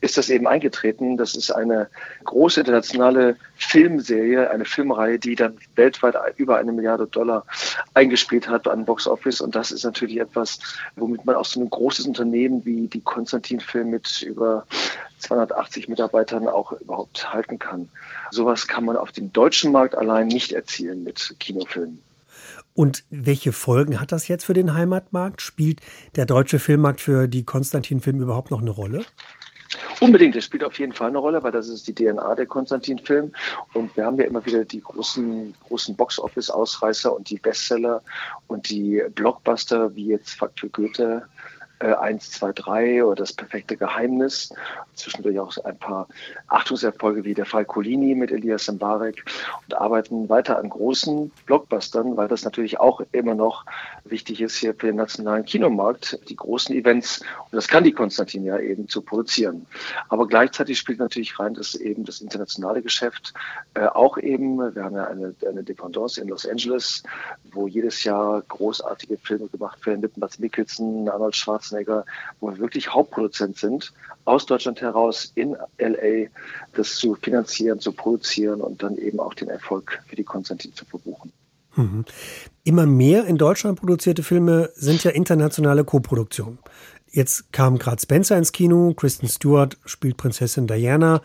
ist 0.00 0.18
das 0.18 0.28
eben 0.28 0.46
eingetreten. 0.46 1.16
Das 1.16 1.34
ist 1.34 1.50
eine 1.50 1.88
große 2.24 2.60
internationale 2.60 3.36
Filmserie, 3.56 4.50
eine 4.50 4.64
Filmreihe, 4.64 5.18
die 5.18 5.34
dann 5.34 5.56
weltweit 5.76 6.16
über 6.36 6.58
eine 6.58 6.72
Milliarde 6.72 7.06
Dollar 7.06 7.46
eingespielt 7.94 8.48
hat 8.48 8.68
an 8.68 8.84
Box 8.84 9.06
Office. 9.06 9.40
Und 9.40 9.54
das 9.54 9.70
ist 9.70 9.84
natürlich 9.84 10.18
etwas, 10.18 10.58
womit 10.96 11.24
man 11.24 11.36
auch 11.36 11.44
so 11.44 11.60
ein 11.60 11.70
großes 11.70 12.06
Unternehmen 12.06 12.64
wie 12.64 12.88
die 12.88 13.00
Konstantin 13.00 13.60
Film 13.60 13.90
mit 13.90 14.22
über 14.22 14.66
280 15.22 15.88
Mitarbeitern 15.88 16.48
auch 16.48 16.72
überhaupt 16.72 17.32
halten 17.32 17.58
kann. 17.58 17.88
Sowas 18.30 18.68
kann 18.68 18.84
man 18.84 18.96
auf 18.96 19.12
dem 19.12 19.32
deutschen 19.32 19.72
Markt 19.72 19.94
allein 19.94 20.26
nicht 20.26 20.52
erzielen 20.52 21.04
mit 21.04 21.34
Kinofilmen. 21.38 22.02
Und 22.74 23.04
welche 23.10 23.52
Folgen 23.52 24.00
hat 24.00 24.12
das 24.12 24.28
jetzt 24.28 24.44
für 24.44 24.54
den 24.54 24.74
Heimatmarkt? 24.74 25.42
Spielt 25.42 25.80
der 26.16 26.26
deutsche 26.26 26.58
Filmmarkt 26.58 27.00
für 27.00 27.28
die 27.28 27.44
Konstantin-Film 27.44 28.20
überhaupt 28.20 28.50
noch 28.50 28.60
eine 28.60 28.70
Rolle? 28.70 29.04
Unbedingt, 30.00 30.34
das 30.34 30.44
spielt 30.44 30.64
auf 30.64 30.78
jeden 30.78 30.92
Fall 30.92 31.08
eine 31.08 31.18
Rolle, 31.18 31.42
weil 31.42 31.52
das 31.52 31.68
ist 31.68 31.86
die 31.86 31.94
DNA 31.94 32.34
der 32.34 32.46
Konstantin-Film. 32.46 33.32
Und 33.72 33.96
wir 33.96 34.04
haben 34.04 34.18
ja 34.18 34.24
immer 34.24 34.44
wieder 34.44 34.64
die 34.64 34.80
großen, 34.80 35.54
großen 35.68 35.96
Box-Office-Ausreißer 35.96 37.14
und 37.14 37.30
die 37.30 37.38
Bestseller 37.38 38.02
und 38.48 38.68
die 38.70 39.02
Blockbuster, 39.14 39.94
wie 39.94 40.08
jetzt 40.08 40.32
Fakt 40.32 40.60
für 40.60 40.68
Goethe, 40.68 41.26
äh, 41.82 41.94
1, 41.94 42.30
2, 42.30 42.52
3 42.52 43.04
oder 43.04 43.16
das 43.16 43.32
perfekte 43.32 43.76
Geheimnis. 43.76 44.52
Zwischendurch 44.94 45.38
auch 45.38 45.56
ein 45.64 45.76
paar 45.78 46.08
Achtungserfolge 46.48 47.24
wie 47.24 47.34
der 47.34 47.46
Fall 47.46 47.64
Colini 47.64 48.14
mit 48.14 48.30
Elias 48.30 48.70
Mbarek 48.70 49.24
und 49.66 49.74
arbeiten 49.74 50.28
weiter 50.28 50.58
an 50.58 50.68
großen 50.68 51.30
Blockbustern, 51.46 52.16
weil 52.16 52.28
das 52.28 52.44
natürlich 52.44 52.78
auch 52.78 53.02
immer 53.12 53.34
noch 53.34 53.64
wichtig 54.12 54.40
ist 54.40 54.54
hier 54.54 54.74
für 54.74 54.86
den 54.86 54.96
nationalen 54.96 55.44
Kinomarkt, 55.44 56.20
die 56.28 56.36
großen 56.36 56.72
Events. 56.76 57.20
Und 57.50 57.56
das 57.56 57.66
kann 57.66 57.82
die 57.82 57.92
Konstantin 57.92 58.44
ja 58.44 58.58
eben 58.58 58.86
zu 58.88 59.02
produzieren. 59.02 59.66
Aber 60.08 60.28
gleichzeitig 60.28 60.78
spielt 60.78 61.00
natürlich 61.00 61.40
rein, 61.40 61.54
dass 61.54 61.74
eben 61.74 62.04
das 62.04 62.20
internationale 62.20 62.80
Geschäft 62.80 63.34
äh, 63.74 63.86
auch 63.86 64.18
eben, 64.18 64.58
wir 64.58 64.84
haben 64.84 64.94
ja 64.94 65.08
eine, 65.08 65.34
eine 65.48 65.64
Dependance 65.64 66.20
in 66.20 66.28
Los 66.28 66.46
Angeles, 66.46 67.02
wo 67.50 67.66
jedes 67.66 68.04
Jahr 68.04 68.42
großartige 68.42 69.16
Filme 69.16 69.48
gemacht 69.48 69.84
werden 69.84 70.00
mit 70.00 70.16
Mats 70.16 70.38
Mikkelsen, 70.38 71.08
Arnold 71.08 71.34
Schwarzenegger, 71.34 71.72
Schwarzenegger, 71.72 72.04
wo 72.40 72.50
wir 72.50 72.58
wirklich 72.58 72.92
Hauptproduzent 72.92 73.56
sind, 73.56 73.92
aus 74.24 74.46
Deutschland 74.46 74.80
heraus 74.80 75.32
in 75.34 75.56
LA 75.78 76.28
das 76.74 76.96
zu 76.96 77.14
finanzieren, 77.14 77.80
zu 77.80 77.92
produzieren 77.92 78.60
und 78.60 78.82
dann 78.82 78.96
eben 78.96 79.20
auch 79.20 79.34
den 79.34 79.48
Erfolg 79.48 80.02
für 80.06 80.16
die 80.16 80.24
Konstantin 80.24 80.74
zu 80.74 80.84
verbuchen. 80.84 81.32
Mhm. 81.76 82.04
Immer 82.64 82.86
mehr 82.86 83.26
in 83.26 83.38
Deutschland 83.38 83.78
produzierte 83.78 84.22
Filme 84.22 84.70
sind 84.74 85.04
ja 85.04 85.10
internationale 85.10 85.84
Koproduktionen. 85.84 86.58
Jetzt 87.10 87.52
kam 87.52 87.78
gerade 87.78 88.00
Spencer 88.00 88.38
ins 88.38 88.52
Kino, 88.52 88.94
Kristen 88.94 89.28
Stewart 89.28 89.76
spielt 89.84 90.16
Prinzessin 90.16 90.66
Diana, 90.66 91.20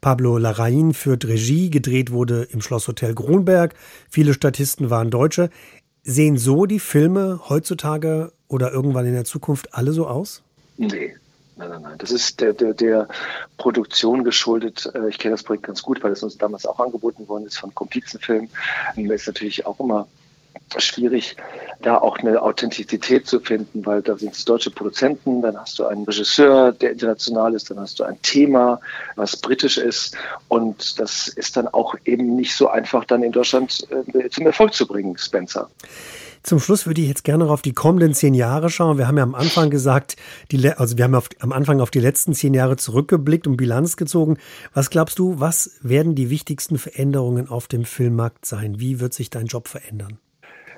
Pablo 0.00 0.36
Larraín 0.36 0.94
führt 0.94 1.24
Regie, 1.24 1.68
gedreht 1.68 2.12
wurde 2.12 2.44
im 2.44 2.60
Schlosshotel 2.60 3.14
Kronberg, 3.14 3.74
viele 4.08 4.34
Statisten 4.34 4.88
waren 4.88 5.10
Deutsche. 5.10 5.50
Sehen 6.04 6.36
so 6.36 6.66
die 6.66 6.80
Filme 6.80 7.40
heutzutage 7.48 8.32
oder 8.48 8.72
irgendwann 8.72 9.06
in 9.06 9.14
der 9.14 9.24
Zukunft 9.24 9.74
alle 9.74 9.92
so 9.92 10.06
aus? 10.06 10.44
Nee. 10.76 11.14
Nein, 11.56 11.68
nein, 11.68 11.82
nein. 11.82 11.98
Das 11.98 12.10
ist 12.10 12.40
der, 12.40 12.52
der, 12.52 12.74
der 12.74 13.08
Produktion 13.58 14.24
geschuldet. 14.24 14.90
Äh, 14.94 15.08
ich 15.08 15.18
kenne 15.18 15.34
das 15.34 15.42
Projekt 15.42 15.64
ganz 15.64 15.82
gut, 15.82 16.02
weil 16.02 16.12
es 16.12 16.22
uns 16.22 16.38
damals 16.38 16.66
auch 16.66 16.80
angeboten 16.80 17.28
worden 17.28 17.46
ist 17.46 17.58
von 17.58 17.74
Komplizenfilmen. 17.74 18.50
Das 18.96 19.22
ist 19.22 19.26
natürlich 19.26 19.66
auch 19.66 19.78
immer 19.78 20.06
schwierig, 20.78 21.36
da 21.82 21.98
auch 21.98 22.18
eine 22.18 22.40
Authentizität 22.40 23.26
zu 23.26 23.40
finden, 23.40 23.84
weil 23.84 24.02
da 24.02 24.16
sind 24.16 24.34
es 24.34 24.44
deutsche 24.44 24.70
Produzenten, 24.70 25.42
dann 25.42 25.56
hast 25.58 25.78
du 25.78 25.86
einen 25.86 26.04
Regisseur, 26.04 26.72
der 26.72 26.92
international 26.92 27.54
ist, 27.54 27.70
dann 27.70 27.80
hast 27.80 27.98
du 28.00 28.04
ein 28.04 28.20
Thema, 28.22 28.80
was 29.16 29.36
britisch 29.36 29.78
ist 29.78 30.16
und 30.48 30.98
das 30.98 31.28
ist 31.28 31.56
dann 31.56 31.68
auch 31.68 31.94
eben 32.04 32.36
nicht 32.36 32.54
so 32.54 32.68
einfach 32.68 33.04
dann 33.04 33.22
in 33.22 33.32
Deutschland 33.32 33.86
äh, 33.90 34.28
zum 34.30 34.46
Erfolg 34.46 34.72
zu 34.74 34.86
bringen, 34.86 35.16
Spencer. 35.18 35.68
Zum 36.42 36.58
Schluss 36.58 36.86
würde 36.86 37.00
ich 37.00 37.08
jetzt 37.08 37.22
gerne 37.22 37.44
noch 37.44 37.52
auf 37.52 37.62
die 37.62 37.72
kommenden 37.72 38.14
zehn 38.14 38.34
Jahre 38.34 38.68
schauen. 38.68 38.98
Wir 38.98 39.06
haben 39.06 39.16
ja 39.16 39.22
am 39.22 39.34
Anfang 39.34 39.70
gesagt, 39.70 40.16
die, 40.50 40.68
also 40.68 40.98
wir 40.98 41.04
haben 41.04 41.14
auf, 41.14 41.28
am 41.38 41.52
Anfang 41.52 41.80
auf 41.80 41.90
die 41.90 42.00
letzten 42.00 42.34
zehn 42.34 42.52
Jahre 42.52 42.76
zurückgeblickt 42.76 43.46
und 43.46 43.56
Bilanz 43.56 43.96
gezogen. 43.96 44.38
Was 44.74 44.90
glaubst 44.90 45.18
du, 45.18 45.38
was 45.38 45.78
werden 45.82 46.14
die 46.14 46.30
wichtigsten 46.30 46.78
Veränderungen 46.78 47.48
auf 47.48 47.68
dem 47.68 47.84
Filmmarkt 47.84 48.44
sein? 48.44 48.80
Wie 48.80 48.98
wird 48.98 49.14
sich 49.14 49.30
dein 49.30 49.46
Job 49.46 49.68
verändern? 49.68 50.18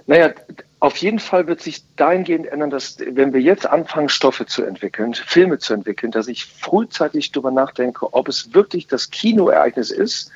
Naja, 0.06 0.34
auf 0.84 0.98
jeden 0.98 1.18
Fall 1.18 1.46
wird 1.46 1.62
sich 1.62 1.82
dahingehend 1.96 2.46
ändern, 2.46 2.68
dass 2.68 2.98
wenn 2.98 3.32
wir 3.32 3.40
jetzt 3.40 3.66
anfangen, 3.66 4.10
Stoffe 4.10 4.44
zu 4.44 4.62
entwickeln, 4.64 5.14
Filme 5.14 5.58
zu 5.58 5.72
entwickeln, 5.72 6.12
dass 6.12 6.28
ich 6.28 6.44
frühzeitig 6.44 7.32
darüber 7.32 7.50
nachdenke, 7.50 8.12
ob 8.12 8.28
es 8.28 8.52
wirklich 8.52 8.86
das 8.86 9.10
Kinoereignis 9.10 9.90
ist 9.90 10.30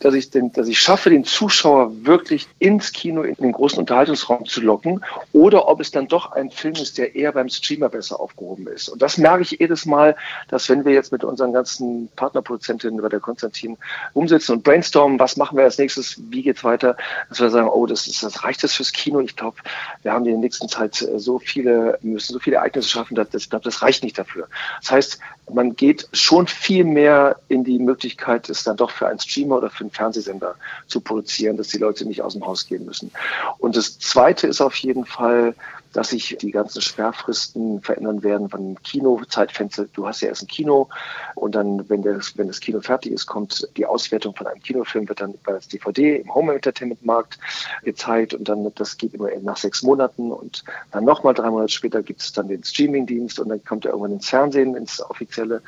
dass 0.00 0.14
ich, 0.14 0.30
den, 0.30 0.52
dass 0.52 0.68
ich 0.68 0.78
schaffe, 0.78 1.10
den 1.10 1.24
Zuschauer 1.24 2.06
wirklich 2.06 2.46
ins 2.58 2.92
Kino, 2.92 3.22
in 3.22 3.34
den 3.34 3.52
großen 3.52 3.78
Unterhaltungsraum 3.78 4.44
zu 4.46 4.60
locken, 4.60 5.04
oder 5.32 5.68
ob 5.68 5.80
es 5.80 5.90
dann 5.90 6.08
doch 6.08 6.32
ein 6.32 6.50
Film 6.50 6.74
ist, 6.74 6.98
der 6.98 7.14
eher 7.14 7.32
beim 7.32 7.48
Streamer 7.48 7.88
besser 7.88 8.20
aufgehoben 8.20 8.66
ist. 8.68 8.88
Und 8.88 9.02
das 9.02 9.18
merke 9.18 9.42
ich 9.42 9.52
jedes 9.52 9.86
Mal, 9.86 10.16
dass 10.48 10.68
wenn 10.68 10.84
wir 10.84 10.92
jetzt 10.92 11.12
mit 11.12 11.24
unseren 11.24 11.52
ganzen 11.52 12.08
Partnerproduzentinnen 12.16 13.00
bei 13.00 13.08
der 13.08 13.20
Konstantin 13.20 13.76
umsetzen 14.12 14.52
und 14.52 14.64
brainstormen, 14.64 15.18
was 15.18 15.36
machen 15.36 15.56
wir 15.56 15.64
als 15.64 15.78
nächstes, 15.78 16.20
wie 16.30 16.42
geht's 16.42 16.64
weiter, 16.64 16.96
dass 17.28 17.40
wir 17.40 17.50
sagen, 17.50 17.68
oh, 17.68 17.86
das, 17.86 18.06
ist, 18.06 18.22
das 18.22 18.44
reicht 18.44 18.62
das 18.62 18.74
fürs 18.74 18.92
Kino. 18.92 19.20
Ich 19.20 19.36
glaube, 19.36 19.56
wir 20.02 20.12
haben 20.12 20.24
in 20.26 20.32
der 20.32 20.40
nächsten 20.40 20.68
Zeit 20.68 20.94
so 21.16 21.38
viele, 21.38 21.98
müssen 22.02 22.32
so 22.32 22.38
viele 22.38 22.56
Ereignisse 22.56 22.88
schaffen, 22.88 23.14
dass, 23.14 23.28
ich 23.34 23.50
glaube, 23.50 23.64
das 23.64 23.82
reicht 23.82 24.02
nicht 24.02 24.18
dafür. 24.18 24.48
Das 24.80 24.90
heißt, 24.90 25.18
man 25.52 25.76
geht 25.76 26.08
schon 26.12 26.46
viel 26.46 26.84
mehr 26.84 27.36
in 27.48 27.64
die 27.64 27.78
Möglichkeit, 27.78 28.48
es 28.48 28.64
dann 28.64 28.76
doch 28.76 28.90
für 28.90 29.08
einen 29.08 29.18
Streamer 29.18 29.58
oder 29.58 29.70
für 29.70 29.84
einen 29.84 29.90
Fernsehsender 29.90 30.54
zu 30.86 31.00
produzieren, 31.00 31.56
dass 31.56 31.68
die 31.68 31.78
Leute 31.78 32.04
nicht 32.04 32.22
aus 32.22 32.34
dem 32.34 32.46
Haus 32.46 32.66
gehen 32.66 32.84
müssen. 32.84 33.10
Und 33.58 33.76
das 33.76 33.98
Zweite 33.98 34.46
ist 34.46 34.60
auf 34.60 34.74
jeden 34.76 35.04
Fall, 35.04 35.54
dass 35.92 36.10
sich 36.10 36.36
die 36.40 36.50
ganzen 36.50 36.82
Sperrfristen 36.82 37.80
verändern 37.82 38.22
werden 38.22 38.48
von 38.48 38.80
Kinozeitfenster. 38.82 39.86
Du 39.92 40.06
hast 40.06 40.20
ja 40.20 40.28
erst 40.28 40.42
ein 40.42 40.48
Kino 40.48 40.88
und 41.34 41.54
dann, 41.54 41.88
wenn 41.88 42.02
das, 42.02 42.36
wenn 42.36 42.48
das 42.48 42.60
Kino 42.60 42.80
fertig 42.80 43.12
ist, 43.12 43.26
kommt 43.26 43.68
die 43.76 43.86
Auswertung 43.86 44.34
von 44.34 44.46
einem 44.46 44.62
Kinofilm, 44.62 45.08
wird 45.08 45.20
dann 45.20 45.34
bei 45.44 45.58
DVD 45.72 46.16
im 46.16 46.34
Home 46.34 46.54
Entertainment 46.54 47.04
Markt 47.04 47.38
gezeigt 47.82 48.34
und 48.34 48.48
dann, 48.48 48.70
das 48.74 48.96
geht 48.98 49.14
immer 49.14 49.28
nach 49.42 49.56
sechs 49.56 49.82
Monaten 49.82 50.32
und 50.32 50.64
dann 50.90 51.04
nochmal 51.04 51.34
drei 51.34 51.50
Monate 51.50 51.72
später 51.72 52.02
gibt 52.02 52.20
es 52.20 52.32
dann 52.32 52.48
den 52.48 52.62
Streamingdienst 52.62 53.40
und 53.40 53.48
dann 53.48 53.64
kommt 53.64 53.84
er 53.84 53.92
irgendwann 53.92 54.12
ins 54.12 54.28
Fernsehen, 54.28 54.74
ins 54.74 55.00
offizielle. 55.00 55.62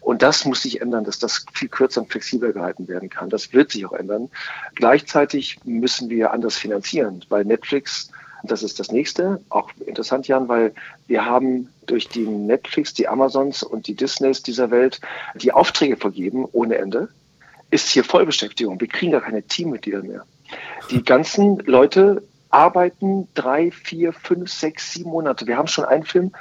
Und 0.00 0.22
das 0.22 0.44
muss 0.44 0.62
sich 0.62 0.80
ändern, 0.80 1.04
dass 1.04 1.18
das 1.18 1.44
viel 1.52 1.68
kürzer 1.68 2.02
und 2.02 2.10
flexibler 2.10 2.52
gehalten 2.52 2.88
werden 2.88 3.08
kann. 3.08 3.30
Das 3.30 3.52
wird 3.52 3.72
sich 3.72 3.84
auch 3.86 3.92
ändern. 3.92 4.30
Gleichzeitig 4.74 5.58
müssen 5.64 6.10
wir 6.10 6.32
anders 6.32 6.56
finanzieren, 6.56 7.24
weil 7.28 7.44
Netflix 7.44 8.10
das 8.46 8.62
ist 8.62 8.78
das 8.78 8.92
nächste. 8.92 9.40
Auch 9.48 9.70
interessant, 9.86 10.28
Jan, 10.28 10.48
weil 10.48 10.74
wir 11.06 11.24
haben 11.24 11.68
durch 11.86 12.08
die 12.08 12.26
Netflix, 12.26 12.94
die 12.94 13.08
Amazons 13.08 13.62
und 13.62 13.86
die 13.86 13.94
Disneys 13.94 14.42
dieser 14.42 14.70
Welt 14.70 15.00
die 15.34 15.52
Aufträge 15.52 15.96
vergeben 15.96 16.46
ohne 16.52 16.76
Ende. 16.76 17.08
Ist 17.70 17.88
hier 17.88 18.04
Vollbeschäftigung. 18.04 18.80
Wir 18.80 18.88
kriegen 18.88 19.12
gar 19.12 19.22
keine 19.22 19.42
Teammitglieder 19.42 20.02
mehr. 20.02 20.24
Die 20.90 21.02
ganzen 21.02 21.58
Leute 21.60 22.22
arbeiten 22.50 23.28
drei, 23.34 23.70
vier, 23.70 24.12
fünf, 24.12 24.50
sechs, 24.50 24.92
sieben 24.92 25.10
Monate. 25.10 25.46
Wir 25.46 25.56
haben 25.56 25.66
schon 25.66 25.84
einen 25.84 26.04
Film, 26.04 26.32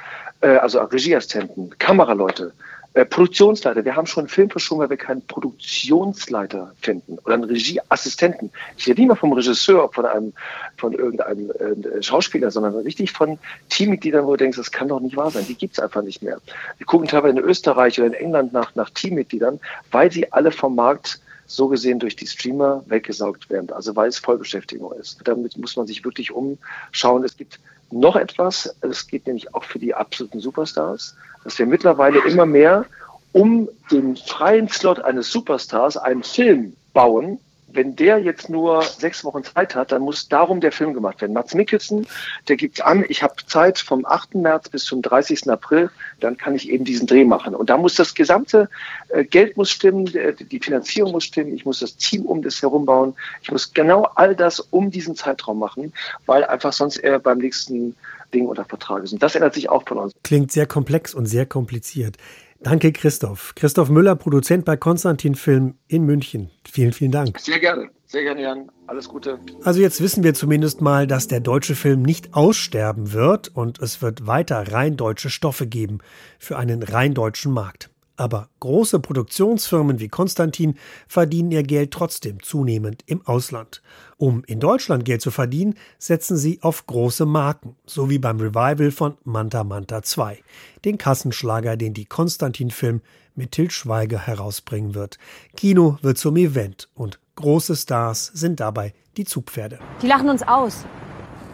äh, 0.42 0.58
also 0.58 0.80
Regieassistenten, 0.80 1.78
Kameraleute, 1.80 2.54
Äh, 2.96 3.06
Produktionsleiter. 3.06 3.84
Wir 3.86 3.96
haben 3.96 4.06
schon 4.06 4.22
einen 4.22 4.30
Film 4.30 4.52
verschoben, 4.52 4.82
weil 4.82 4.90
wir 4.92 4.98
keinen 4.98 5.26
Produktionsleiter 5.26 6.74
finden 6.80 7.18
oder 7.26 7.34
einen 7.34 7.46
Regieassistenten. 7.46 8.52
Ich 8.78 8.88
rede 8.88 9.02
nicht 9.02 9.08
mal 9.08 9.16
vom 9.16 9.34
Regisseur, 9.34 9.90
von 9.92 10.06
einem, 10.06 10.34
von 10.78 10.94
irgendeinem 10.94 11.50
äh, 11.50 12.04
Schauspieler, 12.04 12.52
sondern 12.52 12.76
richtig 12.76 13.12
von 13.12 13.40
Teammitgliedern, 13.70 14.26
wo 14.26 14.32
du 14.32 14.38
denkst, 14.38 14.58
das 14.58 14.72
kann 14.72 14.90
doch 14.90 15.00
nicht 15.00 15.18
wahr 15.18 15.32
sein. 15.32 15.46
Die 15.48 15.56
gibt's 15.56 15.80
einfach 15.80 16.04
nicht 16.04 16.22
mehr. 16.22 16.38
Wir 16.78 16.86
gucken 16.86 17.08
teilweise 17.08 17.40
in 17.40 17.44
Österreich 17.44 18.00
oder 18.00 18.08
in 18.08 18.14
England 18.14 18.54
nach, 18.54 18.76
nach 18.76 18.92
Teammitgliedern, 18.92 19.60
weil 19.90 20.12
sie 20.12 20.32
alle 20.32 20.52
vom 20.52 20.76
Markt 20.76 21.20
so 21.48 21.68
gesehen 21.68 21.98
durch 21.98 22.16
die 22.16 22.28
Streamer 22.28 22.84
weggesaugt 22.86 23.50
werden. 23.50 23.72
Also 23.72 23.96
weil 23.96 24.10
es 24.10 24.20
Vollbeschäftigung 24.20 24.92
ist. 24.94 25.20
Damit 25.24 25.58
muss 25.58 25.76
man 25.76 25.88
sich 25.88 26.06
wirklich 26.06 26.32
umschauen. 26.32 27.24
Es 27.24 27.38
gibt 27.38 27.60
noch 27.90 28.16
etwas, 28.16 28.76
es 28.82 29.08
geht 29.08 29.26
nämlich 29.26 29.54
auch 29.54 29.64
für 29.64 29.80
die 29.80 29.94
absoluten 29.94 30.40
Superstars, 30.40 31.16
dass 31.44 31.60
wir 31.60 31.66
mittlerweile 31.66 32.20
immer 32.20 32.46
mehr 32.46 32.86
um 33.32 33.68
den 33.92 34.16
freien 34.16 34.70
Slot 34.70 35.00
eines 35.00 35.32
Superstars 35.32 35.98
einen 35.98 36.24
Film 36.24 36.76
bauen, 36.94 37.40
wenn 37.74 37.96
der 37.96 38.20
jetzt 38.20 38.50
nur 38.50 38.84
sechs 38.84 39.24
Wochen 39.24 39.44
Zeit 39.44 39.76
hat, 39.76 39.92
dann 39.92 40.04
muss 40.04 40.30
darum 40.30 40.62
der 40.62 40.72
Film 40.72 40.94
gemacht 40.94 41.22
werden. 41.22 41.34
Mats 41.34 41.54
Mikkelsen, 41.56 42.08
der 42.48 42.56
gibt 42.56 42.84
an, 42.84 43.04
ich 43.10 43.24
habe 43.24 43.36
Zeit 43.48 43.80
vom 43.80 44.06
8. 44.06 44.36
März 44.36 44.70
bis 44.70 44.86
zum 44.86 45.02
30. 45.02 45.50
April, 45.50 45.90
dann 46.20 46.38
kann 46.38 46.56
ich 46.56 46.70
eben 46.70 46.86
diesen 46.86 47.08
Dreh 47.08 47.24
machen. 47.24 47.56
Und 47.56 47.70
da 47.70 47.78
muss 47.78 47.96
das 47.96 48.14
gesamte 48.14 48.70
äh, 49.10 49.24
Geld 49.24 49.58
muss 49.58 49.72
stimmen, 49.72 50.06
die 50.06 50.60
Finanzierung 50.60 51.12
muss 51.12 51.26
stimmen, 51.26 51.56
ich 51.56 51.66
muss 51.66 51.80
das 51.80 51.98
Team 51.98 52.26
um 52.26 52.42
das 52.42 52.62
herum 52.62 52.86
bauen, 52.86 53.16
ich 53.42 53.52
muss 53.52 53.74
genau 53.74 54.04
all 54.16 54.36
das 54.36 54.60
um 54.60 54.92
diesen 54.92 55.16
Zeitraum 55.16 55.60
machen, 55.60 55.94
weil 56.26 56.44
einfach 56.44 56.74
sonst 56.74 56.98
er 56.98 57.20
beim 57.20 57.40
nächsten 57.40 57.96
Ding 58.34 58.48
unter 58.48 58.66
Vertrag 58.66 59.04
ist. 59.04 59.13
Und 59.13 59.24
das 59.24 59.36
ändert 59.36 59.54
sich 59.54 59.70
auch 59.70 59.88
von 59.88 59.98
uns. 59.98 60.13
Klingt 60.24 60.52
sehr 60.52 60.66
komplex 60.66 61.13
und 61.13 61.25
sehr 61.25 61.46
kompliziert. 61.46 62.18
Danke, 62.62 62.94
Christoph. 62.94 63.54
Christoph 63.56 63.90
Müller, 63.90 64.16
Produzent 64.16 64.63
bei 64.63 64.78
Konstantin 64.78 65.36
Film 65.36 65.75
in 65.88 66.06
München. 66.06 66.50
Vielen, 66.66 66.94
vielen 66.94 67.12
Dank. 67.12 67.38
Sehr 67.40 67.60
gerne. 67.60 67.90
Sehr 68.06 68.24
gerne, 68.24 68.42
Jan. 68.42 68.72
Alles 68.88 69.10
Gute. 69.10 69.40
Also 69.63 69.82
jetzt 69.82 70.00
wissen 70.00 70.24
wir 70.24 70.34
zumindest 70.34 70.82
mal, 70.82 71.08
dass 71.08 71.28
der 71.28 71.40
deutsche 71.40 71.75
Film 71.75 72.04
nicht 72.04 72.34
aussterben 72.36 73.12
wird 73.12 73.50
und 73.50 73.80
es 73.80 74.02
wird 74.02 74.28
weiter 74.28 74.72
rein 74.72 74.96
deutsche 74.98 75.30
Stoffe 75.30 75.68
geben 75.68 76.00
für 76.40 76.58
einen 76.58 76.84
rein 76.84 77.13
deutschen 77.13 77.52
Markt. 77.52 77.90
Aber 78.15 78.50
große 78.60 79.00
Produktionsfirmen 79.00 80.00
wie 80.00 80.08
Konstantin 80.08 80.75
verdienen 81.08 81.51
ihr 81.51 81.63
Geld 81.63 81.91
trotzdem 81.91 82.43
zunehmend 82.43 83.03
im 83.08 83.25
Ausland. 83.25 83.82
Um 84.17 84.43
in 84.46 84.60
Deutschland 84.60 85.03
Geld 85.03 85.22
zu 85.22 85.32
verdienen, 85.32 85.75
setzen 85.98 86.38
sie 86.38 86.62
auf 86.62 86.86
große 86.86 87.25
Marken, 87.25 87.75
so 87.86 88.10
wie 88.10 88.20
beim 88.20 88.39
Revival 88.39 88.91
von 88.91 89.17
Manta 89.24 89.63
Manta 89.63 90.03
2, 90.03 90.39
den 90.86 91.00
Kassenschlager, 91.00 91.75
den 91.75 91.96
die 91.96 92.05
Konstantin-Film 92.05 93.01
mit 93.36 93.51
Til 93.51 93.72
Schweiger 93.72 94.20
herausbringen 94.20 94.93
wird. 94.93 95.17
Kino 95.58 95.98
wird 96.03 96.20
zum 96.20 96.38
Event 96.38 96.89
und 96.93 97.20
große 97.36 97.75
Stars 97.75 98.27
sind 98.27 98.60
dabei 98.60 98.93
die 99.17 99.25
Zugpferde. 99.25 99.79
Die 100.03 100.08
lachen 100.08 100.29
uns 100.29 100.43
aus. 100.43 100.86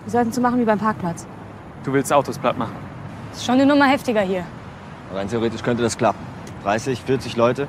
Wir 0.04 0.12
sollten 0.12 0.34
so 0.34 0.42
machen 0.42 0.60
wie 0.60 0.66
beim 0.66 0.80
Parkplatz. 0.80 1.26
Du 1.86 1.94
willst 1.94 2.12
Autos 2.12 2.38
platt 2.38 2.58
machen? 2.58 2.76
Ist 3.32 3.46
schon 3.46 3.56
eine 3.56 3.66
Nummer 3.66 3.86
heftiger 3.86 4.22
hier. 4.22 4.46
Rein 5.14 5.30
theoretisch 5.30 5.64
könnte 5.64 5.84
das 5.84 5.98
klappen. 5.98 6.20
30, 6.64 7.02
40 7.02 7.36
Leute. 7.36 7.68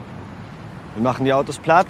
Wir 0.94 1.02
machen 1.02 1.24
die 1.24 1.32
Autos 1.32 1.58
platt 1.58 1.86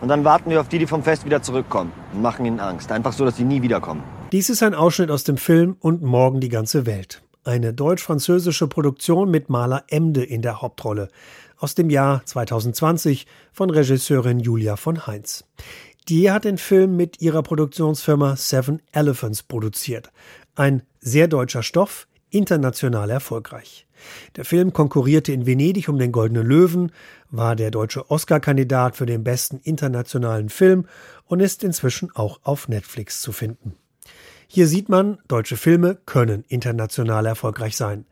und 0.00 0.08
dann 0.08 0.24
warten 0.24 0.50
wir 0.50 0.60
auf 0.60 0.68
die, 0.68 0.78
die 0.78 0.86
vom 0.86 1.02
Fest 1.02 1.24
wieder 1.24 1.42
zurückkommen 1.42 1.92
und 2.12 2.22
machen 2.22 2.44
ihnen 2.44 2.60
Angst. 2.60 2.90
Einfach 2.92 3.12
so, 3.12 3.24
dass 3.24 3.36
sie 3.36 3.44
nie 3.44 3.62
wiederkommen. 3.62 4.02
Dies 4.32 4.50
ist 4.50 4.62
ein 4.62 4.74
Ausschnitt 4.74 5.10
aus 5.10 5.24
dem 5.24 5.36
Film 5.36 5.76
Und 5.80 6.02
morgen 6.02 6.40
die 6.40 6.48
ganze 6.48 6.86
Welt. 6.86 7.22
Eine 7.44 7.74
deutsch-französische 7.74 8.66
Produktion 8.68 9.30
mit 9.30 9.50
Maler 9.50 9.84
Emde 9.88 10.24
in 10.24 10.42
der 10.42 10.62
Hauptrolle. 10.62 11.08
Aus 11.58 11.74
dem 11.74 11.90
Jahr 11.90 12.22
2020 12.24 13.26
von 13.52 13.70
Regisseurin 13.70 14.40
Julia 14.40 14.76
von 14.76 15.06
Heinz. 15.06 15.44
Die 16.08 16.30
hat 16.30 16.44
den 16.44 16.58
Film 16.58 16.96
mit 16.96 17.20
ihrer 17.22 17.42
Produktionsfirma 17.42 18.36
Seven 18.36 18.82
Elephants 18.92 19.42
produziert. 19.42 20.10
Ein 20.54 20.82
sehr 21.00 21.28
deutscher 21.28 21.62
Stoff, 21.62 22.06
international 22.34 23.10
erfolgreich. 23.10 23.86
Der 24.36 24.44
Film 24.44 24.72
konkurrierte 24.72 25.32
in 25.32 25.46
Venedig 25.46 25.88
um 25.88 25.98
den 25.98 26.12
Goldenen 26.12 26.46
Löwen, 26.46 26.92
war 27.30 27.56
der 27.56 27.70
deutsche 27.70 28.10
Oscar-Kandidat 28.10 28.96
für 28.96 29.06
den 29.06 29.24
besten 29.24 29.60
internationalen 29.62 30.48
Film 30.48 30.86
und 31.26 31.40
ist 31.40 31.64
inzwischen 31.64 32.10
auch 32.14 32.40
auf 32.42 32.68
Netflix 32.68 33.22
zu 33.22 33.32
finden. 33.32 33.76
Hier 34.48 34.66
sieht 34.66 34.88
man, 34.88 35.18
deutsche 35.28 35.56
Filme 35.56 35.96
können 36.06 36.44
international 36.48 37.26
erfolgreich 37.26 37.76
sein. 37.76 38.04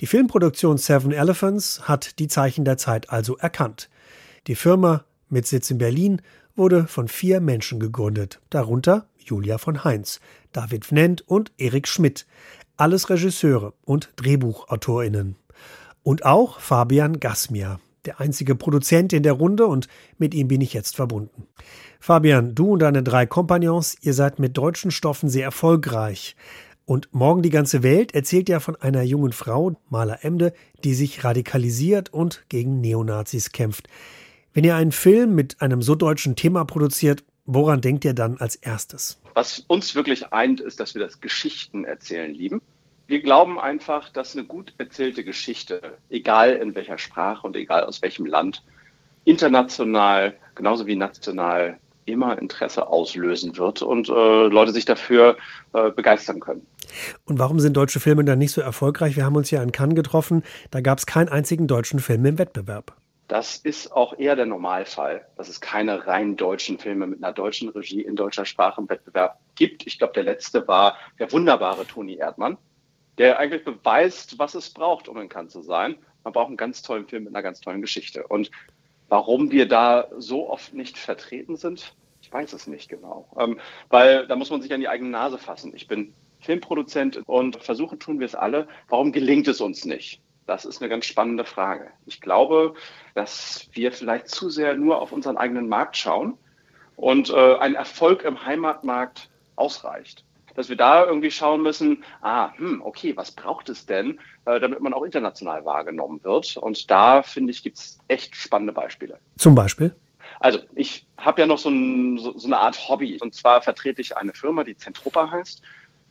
Die 0.00 0.06
Filmproduktion 0.06 0.78
Seven 0.78 1.12
Elephants 1.12 1.82
hat 1.88 2.18
die 2.18 2.28
Zeichen 2.28 2.64
der 2.64 2.76
Zeit 2.76 3.10
also 3.10 3.36
erkannt. 3.36 3.88
Die 4.46 4.54
Firma 4.54 5.04
mit 5.28 5.46
Sitz 5.46 5.70
in 5.70 5.78
Berlin 5.78 6.22
wurde 6.54 6.86
von 6.86 7.08
vier 7.08 7.40
Menschen 7.40 7.80
gegründet, 7.80 8.40
darunter 8.50 9.08
Julia 9.18 9.58
von 9.58 9.84
Heinz, 9.84 10.20
David 10.52 10.84
Vnent 10.84 11.28
und 11.28 11.52
Erik 11.58 11.88
Schmidt, 11.88 12.26
alles 12.76 13.10
Regisseure 13.10 13.72
und 13.84 14.12
Drehbuchautorinnen. 14.16 15.36
Und 16.02 16.24
auch 16.24 16.60
Fabian 16.60 17.18
Gasmier, 17.18 17.80
der 18.04 18.20
einzige 18.20 18.54
Produzent 18.54 19.12
in 19.12 19.22
der 19.22 19.32
Runde 19.32 19.66
und 19.66 19.88
mit 20.18 20.34
ihm 20.34 20.48
bin 20.48 20.60
ich 20.60 20.72
jetzt 20.72 20.96
verbunden. 20.96 21.46
Fabian, 22.00 22.54
du 22.54 22.72
und 22.72 22.80
deine 22.80 23.02
drei 23.02 23.26
Kompagnons, 23.26 23.96
ihr 24.00 24.14
seid 24.14 24.38
mit 24.38 24.56
deutschen 24.56 24.90
Stoffen 24.90 25.28
sehr 25.28 25.44
erfolgreich. 25.44 26.36
Und 26.84 27.08
morgen 27.12 27.42
die 27.42 27.50
ganze 27.50 27.82
Welt 27.82 28.14
erzählt 28.14 28.48
ja 28.48 28.60
von 28.60 28.76
einer 28.76 29.02
jungen 29.02 29.32
Frau, 29.32 29.76
Maler 29.88 30.24
Emde, 30.24 30.52
die 30.84 30.94
sich 30.94 31.24
radikalisiert 31.24 32.12
und 32.12 32.44
gegen 32.48 32.80
Neonazis 32.80 33.50
kämpft. 33.50 33.88
Wenn 34.54 34.62
ihr 34.62 34.76
einen 34.76 34.92
Film 34.92 35.34
mit 35.34 35.60
einem 35.60 35.82
so 35.82 35.96
deutschen 35.96 36.36
Thema 36.36 36.64
produziert, 36.64 37.24
woran 37.46 37.80
denkt 37.80 38.04
ihr 38.04 38.14
dann 38.14 38.36
als 38.38 38.56
erstes? 38.56 39.20
Was 39.34 39.60
uns 39.66 39.94
wirklich 39.94 40.32
eint, 40.32 40.60
ist, 40.60 40.80
dass 40.80 40.94
wir 40.94 41.02
das 41.02 41.20
Geschichten 41.20 41.84
erzählen 41.84 42.32
lieben. 42.32 42.60
Wir 43.06 43.22
glauben 43.22 43.60
einfach, 43.60 44.08
dass 44.10 44.36
eine 44.36 44.44
gut 44.44 44.74
erzählte 44.78 45.24
Geschichte, 45.24 45.80
egal 46.10 46.54
in 46.54 46.74
welcher 46.74 46.98
Sprache 46.98 47.46
und 47.46 47.56
egal 47.56 47.84
aus 47.84 48.02
welchem 48.02 48.26
Land, 48.26 48.64
international 49.24 50.34
genauso 50.54 50.86
wie 50.86 50.96
national 50.96 51.78
immer 52.04 52.38
Interesse 52.38 52.86
auslösen 52.86 53.56
wird 53.56 53.82
und 53.82 54.08
äh, 54.08 54.12
Leute 54.12 54.72
sich 54.72 54.84
dafür 54.84 55.36
äh, 55.72 55.90
begeistern 55.90 56.40
können. 56.40 56.66
Und 57.24 57.38
warum 57.38 57.60
sind 57.60 57.76
deutsche 57.76 58.00
Filme 58.00 58.24
dann 58.24 58.38
nicht 58.38 58.52
so 58.52 58.60
erfolgreich? 58.60 59.16
Wir 59.16 59.24
haben 59.24 59.36
uns 59.36 59.50
ja 59.50 59.62
in 59.62 59.72
Cannes 59.72 59.96
getroffen, 59.96 60.42
da 60.70 60.80
gab 60.80 60.98
es 60.98 61.06
keinen 61.06 61.28
einzigen 61.28 61.66
deutschen 61.66 62.00
Film 62.00 62.24
im 62.24 62.38
Wettbewerb. 62.38 62.96
Das 63.28 63.56
ist 63.56 63.90
auch 63.90 64.18
eher 64.18 64.36
der 64.36 64.46
Normalfall, 64.46 65.26
dass 65.36 65.48
es 65.48 65.60
keine 65.60 66.06
rein 66.06 66.36
deutschen 66.36 66.78
Filme 66.78 67.08
mit 67.08 67.22
einer 67.22 67.32
deutschen 67.32 67.68
Regie 67.68 68.02
in 68.02 68.14
deutscher 68.14 68.44
Sprache 68.44 68.80
im 68.80 68.88
Wettbewerb 68.88 69.40
gibt. 69.56 69.86
Ich 69.86 69.98
glaube, 69.98 70.12
der 70.12 70.22
letzte 70.22 70.68
war 70.68 70.96
der 71.18 71.32
wunderbare 71.32 71.86
Toni 71.86 72.14
Erdmann, 72.14 72.56
der 73.18 73.38
eigentlich 73.38 73.64
beweist, 73.64 74.38
was 74.38 74.54
es 74.54 74.70
braucht, 74.70 75.08
um 75.08 75.18
in 75.18 75.28
Cannes 75.28 75.52
zu 75.52 75.62
sein. 75.62 75.96
Man 76.22 76.32
braucht 76.32 76.48
einen 76.48 76.56
ganz 76.56 76.82
tollen 76.82 77.08
Film 77.08 77.24
mit 77.24 77.34
einer 77.34 77.42
ganz 77.42 77.60
tollen 77.60 77.80
Geschichte. 77.80 78.26
Und 78.26 78.50
warum 79.08 79.50
wir 79.50 79.66
da 79.66 80.08
so 80.16 80.48
oft 80.48 80.72
nicht 80.72 80.96
vertreten 80.96 81.56
sind, 81.56 81.94
ich 82.20 82.32
weiß 82.32 82.52
es 82.52 82.66
nicht 82.66 82.88
genau. 82.88 83.28
Ähm, 83.38 83.58
weil 83.88 84.26
da 84.28 84.36
muss 84.36 84.50
man 84.50 84.62
sich 84.62 84.72
an 84.72 84.80
die 84.80 84.88
eigene 84.88 85.10
Nase 85.10 85.38
fassen. 85.38 85.72
Ich 85.74 85.88
bin 85.88 86.12
Filmproduzent 86.40 87.22
und 87.26 87.62
versuchen 87.62 87.98
tun 87.98 88.20
wir 88.20 88.26
es 88.26 88.34
alle. 88.34 88.68
Warum 88.88 89.10
gelingt 89.10 89.48
es 89.48 89.60
uns 89.60 89.84
nicht? 89.84 90.20
Das 90.46 90.64
ist 90.64 90.80
eine 90.80 90.88
ganz 90.88 91.06
spannende 91.06 91.44
Frage. 91.44 91.90
Ich 92.06 92.20
glaube, 92.20 92.74
dass 93.14 93.68
wir 93.72 93.90
vielleicht 93.90 94.28
zu 94.28 94.48
sehr 94.48 94.74
nur 94.74 95.00
auf 95.00 95.10
unseren 95.10 95.36
eigenen 95.36 95.68
Markt 95.68 95.96
schauen 95.96 96.38
und 96.94 97.30
äh, 97.30 97.56
ein 97.56 97.74
Erfolg 97.74 98.22
im 98.22 98.44
Heimatmarkt 98.46 99.28
ausreicht. 99.56 100.24
Dass 100.54 100.68
wir 100.68 100.76
da 100.76 101.04
irgendwie 101.04 101.32
schauen 101.32 101.62
müssen, 101.62 102.04
ah, 102.22 102.52
hm, 102.56 102.80
okay, 102.82 103.14
was 103.16 103.32
braucht 103.32 103.68
es 103.68 103.86
denn, 103.86 104.20
äh, 104.46 104.60
damit 104.60 104.80
man 104.80 104.94
auch 104.94 105.02
international 105.02 105.64
wahrgenommen 105.64 106.22
wird? 106.22 106.56
Und 106.56 106.90
da, 106.90 107.22
finde 107.22 107.50
ich, 107.50 107.62
gibt 107.62 107.76
es 107.76 107.98
echt 108.08 108.36
spannende 108.36 108.72
Beispiele. 108.72 109.18
Zum 109.36 109.54
Beispiel? 109.54 109.94
Also, 110.38 110.60
ich 110.74 111.06
habe 111.18 111.40
ja 111.40 111.46
noch 111.46 111.58
so, 111.58 111.68
ein, 111.68 112.18
so, 112.18 112.38
so 112.38 112.46
eine 112.46 112.58
Art 112.58 112.88
Hobby. 112.88 113.18
Und 113.20 113.34
zwar 113.34 113.60
vertrete 113.62 114.00
ich 114.00 114.16
eine 114.16 114.32
Firma, 114.32 114.64
die 114.64 114.76
Zentropa 114.76 115.30
heißt. 115.30 115.60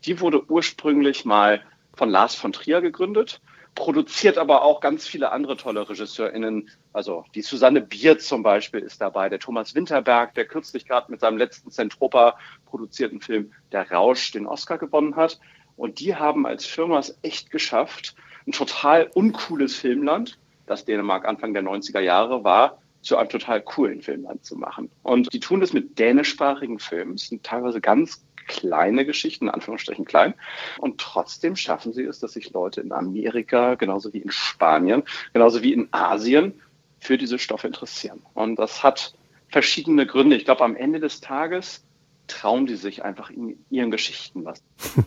Die 0.03 0.19
wurde 0.19 0.43
ursprünglich 0.47 1.25
mal 1.25 1.61
von 1.95 2.09
Lars 2.09 2.35
von 2.35 2.51
Trier 2.51 2.81
gegründet 2.81 3.41
produziert 3.75 4.37
aber 4.37 4.63
auch 4.63 4.79
ganz 4.79 5.05
viele 5.05 5.31
andere 5.31 5.57
tolle 5.57 5.87
RegisseurInnen. 5.87 6.69
Also 6.93 7.25
die 7.35 7.41
Susanne 7.41 7.81
Bier 7.81 8.17
zum 8.17 8.41
Beispiel 8.41 8.79
ist 8.79 9.01
dabei, 9.01 9.29
der 9.29 9.39
Thomas 9.39 9.75
Winterberg, 9.75 10.33
der 10.33 10.45
kürzlich 10.45 10.87
gerade 10.87 11.11
mit 11.11 11.19
seinem 11.19 11.37
letzten 11.37 11.69
Zentropa 11.69 12.37
produzierten 12.65 13.19
Film 13.19 13.51
Der 13.73 13.91
Rausch 13.91 14.31
den 14.31 14.47
Oscar 14.47 14.77
gewonnen 14.77 15.17
hat. 15.17 15.39
Und 15.75 15.99
die 15.99 16.15
haben 16.15 16.47
als 16.47 16.65
Firma 16.65 16.99
es 16.99 17.17
echt 17.21 17.51
geschafft, 17.51 18.15
ein 18.47 18.53
total 18.53 19.09
uncooles 19.13 19.75
Filmland, 19.75 20.39
das 20.67 20.85
Dänemark 20.85 21.25
Anfang 21.25 21.53
der 21.53 21.63
90er 21.63 21.99
Jahre 21.99 22.43
war, 22.43 22.79
zu 23.01 23.17
einem 23.17 23.29
total 23.29 23.61
coolen 23.61 24.01
Filmland 24.01 24.45
zu 24.45 24.55
machen. 24.55 24.89
Und 25.03 25.31
die 25.33 25.39
tun 25.39 25.59
das 25.59 25.73
mit 25.73 25.99
dänischsprachigen 25.99 26.79
Filmen. 26.79 27.17
Sind 27.17 27.43
teilweise 27.43 27.81
ganz 27.81 28.25
kleine 28.47 29.05
Geschichten, 29.05 29.45
in 29.45 29.51
Anführungsstrichen 29.51 30.05
klein. 30.05 30.33
Und 30.79 30.99
trotzdem 30.99 31.55
schaffen 31.55 31.93
sie 31.93 32.03
es, 32.03 32.19
dass 32.19 32.33
sich 32.33 32.51
Leute 32.51 32.81
in 32.81 32.91
Amerika, 32.91 33.75
genauso 33.75 34.13
wie 34.13 34.19
in 34.19 34.31
Spanien, 34.31 35.03
genauso 35.33 35.61
wie 35.61 35.73
in 35.73 35.87
Asien 35.91 36.61
für 36.99 37.17
diese 37.17 37.39
Stoffe 37.39 37.67
interessieren. 37.67 38.21
Und 38.33 38.57
das 38.57 38.83
hat 38.83 39.13
verschiedene 39.49 40.05
Gründe. 40.05 40.35
Ich 40.35 40.45
glaube, 40.45 40.63
am 40.63 40.75
Ende 40.75 40.99
des 40.99 41.21
Tages 41.21 41.83
trauen 42.27 42.65
die 42.65 42.75
sich 42.75 43.03
einfach 43.03 43.29
in 43.29 43.57
ihren 43.69 43.91
Geschichten 43.91 44.45
was. 44.45 44.61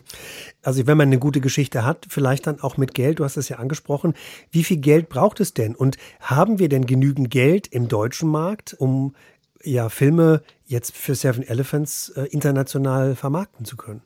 Also 0.61 0.85
wenn 0.87 0.97
man 0.97 1.07
eine 1.07 1.19
gute 1.19 1.39
Geschichte 1.39 1.85
hat, 1.85 2.05
vielleicht 2.09 2.45
dann 2.45 2.59
auch 2.59 2.75
mit 2.75 2.93
Geld, 2.93 3.19
du 3.19 3.23
hast 3.23 3.37
es 3.37 3.47
ja 3.47 3.57
angesprochen. 3.59 4.13
Wie 4.51 4.65
viel 4.65 4.75
Geld 4.75 5.07
braucht 5.07 5.39
es 5.39 5.53
denn? 5.53 5.73
Und 5.73 5.95
haben 6.19 6.59
wir 6.59 6.67
denn 6.67 6.85
genügend 6.85 7.29
Geld 7.29 7.67
im 7.67 7.87
deutschen 7.87 8.29
Markt, 8.29 8.75
um 8.77 9.15
ja 9.63 9.89
Filme 9.89 10.41
jetzt 10.65 10.95
für 10.95 11.15
Seven 11.15 11.43
Elephants 11.43 12.09
äh, 12.09 12.23
international 12.25 13.15
vermarkten 13.15 13.65
zu 13.65 13.77
können? 13.77 14.01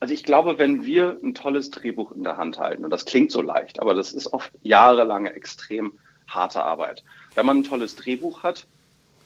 Also 0.00 0.12
ich 0.12 0.24
glaube, 0.24 0.58
wenn 0.58 0.84
wir 0.84 1.18
ein 1.22 1.34
tolles 1.34 1.70
Drehbuch 1.70 2.12
in 2.12 2.24
der 2.24 2.36
Hand 2.36 2.58
halten, 2.58 2.84
und 2.84 2.90
das 2.90 3.04
klingt 3.04 3.30
so 3.30 3.40
leicht, 3.40 3.80
aber 3.80 3.94
das 3.94 4.12
ist 4.12 4.32
oft 4.32 4.52
jahrelange 4.62 5.32
extrem 5.32 5.92
harte 6.28 6.62
Arbeit. 6.62 7.02
Wenn 7.34 7.46
man 7.46 7.58
ein 7.58 7.64
tolles 7.64 7.96
Drehbuch 7.96 8.42
hat, 8.42 8.66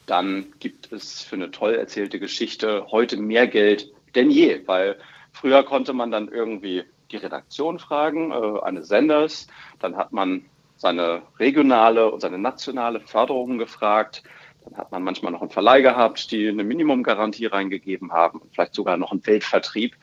dann 0.05 0.47
gibt 0.59 0.91
es 0.91 1.21
für 1.21 1.35
eine 1.35 1.51
toll 1.51 1.75
erzählte 1.75 2.19
Geschichte 2.19 2.87
heute 2.91 3.17
mehr 3.17 3.47
Geld 3.47 3.91
denn 4.15 4.31
je, 4.31 4.61
weil 4.65 4.97
früher 5.31 5.63
konnte 5.63 5.93
man 5.93 6.11
dann 6.11 6.27
irgendwie 6.29 6.83
die 7.11 7.17
Redaktion 7.17 7.79
fragen, 7.79 8.31
äh, 8.31 8.61
eines 8.61 8.87
Senders, 8.87 9.47
dann 9.79 9.97
hat 9.97 10.11
man 10.11 10.45
seine 10.77 11.23
regionale 11.39 12.09
und 12.11 12.21
seine 12.21 12.37
nationale 12.37 12.99
Förderung 13.01 13.57
gefragt, 13.57 14.23
dann 14.65 14.77
hat 14.77 14.91
man 14.91 15.03
manchmal 15.03 15.31
noch 15.31 15.41
einen 15.41 15.49
Verleih 15.49 15.81
gehabt, 15.81 16.31
die 16.31 16.47
eine 16.47 16.63
Minimumgarantie 16.63 17.45
reingegeben 17.45 18.11
haben, 18.11 18.41
vielleicht 18.51 18.73
sogar 18.73 18.97
noch 18.97 19.11
einen 19.11 19.25
Weltvertrieb. 19.25 19.95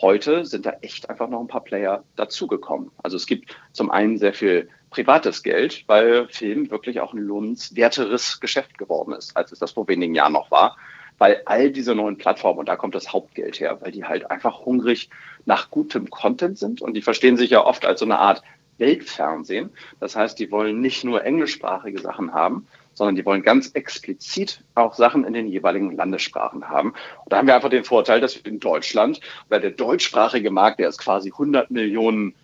Heute 0.00 0.44
sind 0.44 0.66
da 0.66 0.72
echt 0.82 1.08
einfach 1.08 1.28
noch 1.28 1.40
ein 1.40 1.46
paar 1.46 1.62
Player 1.62 2.02
dazugekommen. 2.16 2.90
Also 3.02 3.16
es 3.16 3.26
gibt 3.26 3.56
zum 3.72 3.90
einen 3.90 4.18
sehr 4.18 4.34
viel 4.34 4.68
privates 4.90 5.42
Geld, 5.42 5.84
weil 5.86 6.28
Film 6.28 6.70
wirklich 6.70 7.00
auch 7.00 7.12
ein 7.12 7.20
lohnenswerteres 7.20 8.40
Geschäft 8.40 8.78
geworden 8.78 9.12
ist, 9.12 9.36
als 9.36 9.52
es 9.52 9.58
das 9.58 9.72
vor 9.72 9.88
wenigen 9.88 10.14
Jahren 10.14 10.32
noch 10.32 10.50
war. 10.50 10.76
Weil 11.18 11.42
all 11.46 11.70
diese 11.70 11.94
neuen 11.94 12.18
Plattformen, 12.18 12.58
und 12.58 12.68
da 12.68 12.74
kommt 12.74 12.96
das 12.96 13.12
Hauptgeld 13.12 13.60
her, 13.60 13.78
weil 13.80 13.92
die 13.92 14.04
halt 14.04 14.30
einfach 14.32 14.64
hungrig 14.64 15.10
nach 15.44 15.70
gutem 15.70 16.10
Content 16.10 16.58
sind 16.58 16.82
und 16.82 16.94
die 16.94 17.02
verstehen 17.02 17.36
sich 17.36 17.50
ja 17.50 17.64
oft 17.64 17.86
als 17.86 18.00
so 18.00 18.06
eine 18.06 18.18
Art 18.18 18.42
Weltfernsehen. 18.78 19.70
Das 20.00 20.16
heißt, 20.16 20.38
die 20.40 20.50
wollen 20.50 20.80
nicht 20.80 21.04
nur 21.04 21.24
englischsprachige 21.24 22.00
Sachen 22.00 22.34
haben, 22.34 22.66
sondern 22.94 23.16
die 23.16 23.24
wollen 23.24 23.42
ganz 23.42 23.70
explizit 23.74 24.60
auch 24.74 24.94
Sachen 24.94 25.24
in 25.24 25.32
den 25.32 25.48
jeweiligen 25.48 25.94
Landessprachen 25.96 26.68
haben. 26.68 26.90
Und 27.24 27.32
da 27.32 27.38
haben 27.38 27.46
wir 27.46 27.54
einfach 27.54 27.70
den 27.70 27.84
Vorteil, 27.84 28.20
dass 28.20 28.36
wir 28.36 28.50
in 28.50 28.60
Deutschland, 28.60 29.20
weil 29.48 29.60
der 29.60 29.72
deutschsprachige 29.72 30.50
Markt, 30.50 30.80
der 30.80 30.88
ist 30.88 30.98
quasi 30.98 31.30
100 31.30 31.70
Millionen 31.70 32.34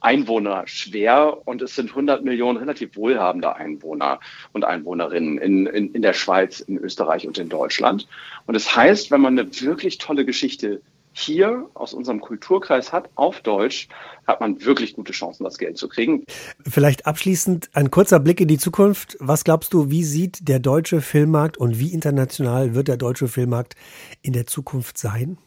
Einwohner 0.00 0.66
schwer 0.66 1.38
und 1.46 1.62
es 1.62 1.74
sind 1.74 1.90
100 1.90 2.22
Millionen 2.24 2.58
relativ 2.58 2.96
wohlhabende 2.96 3.56
Einwohner 3.56 4.20
und 4.52 4.64
Einwohnerinnen 4.64 5.38
in, 5.38 5.66
in, 5.66 5.94
in 5.94 6.02
der 6.02 6.12
Schweiz, 6.12 6.60
in 6.60 6.78
Österreich 6.78 7.26
und 7.26 7.38
in 7.38 7.48
Deutschland. 7.48 8.06
Und 8.46 8.54
das 8.54 8.74
heißt, 8.76 9.10
wenn 9.10 9.20
man 9.20 9.38
eine 9.38 9.48
wirklich 9.60 9.98
tolle 9.98 10.24
Geschichte 10.24 10.82
hier 11.18 11.68
aus 11.74 11.94
unserem 11.94 12.20
Kulturkreis 12.20 12.92
hat, 12.92 13.10
auf 13.14 13.40
Deutsch, 13.40 13.88
hat 14.26 14.40
man 14.40 14.64
wirklich 14.64 14.94
gute 14.94 15.12
Chancen, 15.12 15.44
das 15.44 15.58
Geld 15.58 15.76
zu 15.78 15.88
kriegen. 15.88 16.24
Vielleicht 16.66 17.06
abschließend 17.06 17.70
ein 17.72 17.90
kurzer 17.90 18.20
Blick 18.20 18.40
in 18.40 18.48
die 18.48 18.58
Zukunft. 18.58 19.16
Was 19.20 19.44
glaubst 19.44 19.72
du, 19.74 19.90
wie 19.90 20.04
sieht 20.04 20.48
der 20.48 20.58
deutsche 20.58 21.00
Filmmarkt 21.00 21.56
und 21.56 21.78
wie 21.78 21.92
international 21.92 22.74
wird 22.74 22.88
der 22.88 22.96
deutsche 22.96 23.28
Filmmarkt 23.28 23.74
in 24.22 24.32
der 24.32 24.46
Zukunft 24.46 24.98
sein? 24.98 25.38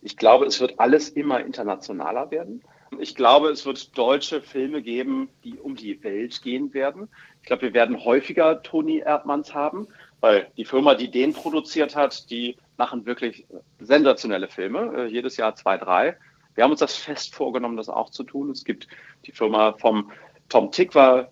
Ich 0.00 0.16
glaube, 0.16 0.46
es 0.46 0.60
wird 0.60 0.80
alles 0.80 1.08
immer 1.10 1.40
internationaler 1.40 2.30
werden. 2.30 2.62
Ich 2.98 3.14
glaube, 3.14 3.48
es 3.48 3.64
wird 3.64 3.96
deutsche 3.96 4.42
Filme 4.42 4.82
geben, 4.82 5.28
die 5.44 5.58
um 5.58 5.76
die 5.76 6.02
Welt 6.02 6.42
gehen 6.42 6.74
werden. 6.74 7.08
Ich 7.40 7.46
glaube, 7.46 7.62
wir 7.62 7.74
werden 7.74 8.04
häufiger 8.04 8.62
Toni 8.62 8.98
Erdmanns 8.98 9.54
haben, 9.54 9.88
weil 10.20 10.48
die 10.56 10.64
Firma, 10.64 10.94
die 10.94 11.10
den 11.10 11.32
produziert 11.32 11.96
hat, 11.96 12.30
die 12.30 12.56
machen 12.76 13.06
wirklich 13.06 13.46
sensationelle 13.80 14.48
Filme, 14.48 14.92
äh, 14.96 15.06
jedes 15.06 15.36
Jahr 15.36 15.54
zwei, 15.54 15.76
drei. 15.76 16.16
Wir 16.54 16.64
haben 16.64 16.70
uns 16.70 16.80
das 16.80 16.94
fest 16.94 17.34
vorgenommen, 17.34 17.76
das 17.76 17.88
auch 17.88 18.10
zu 18.10 18.24
tun. 18.24 18.50
Es 18.50 18.64
gibt 18.64 18.88
die 19.26 19.32
Firma 19.32 19.74
vom 19.78 20.10
Tom 20.48 20.70
Tikva, 20.70 21.28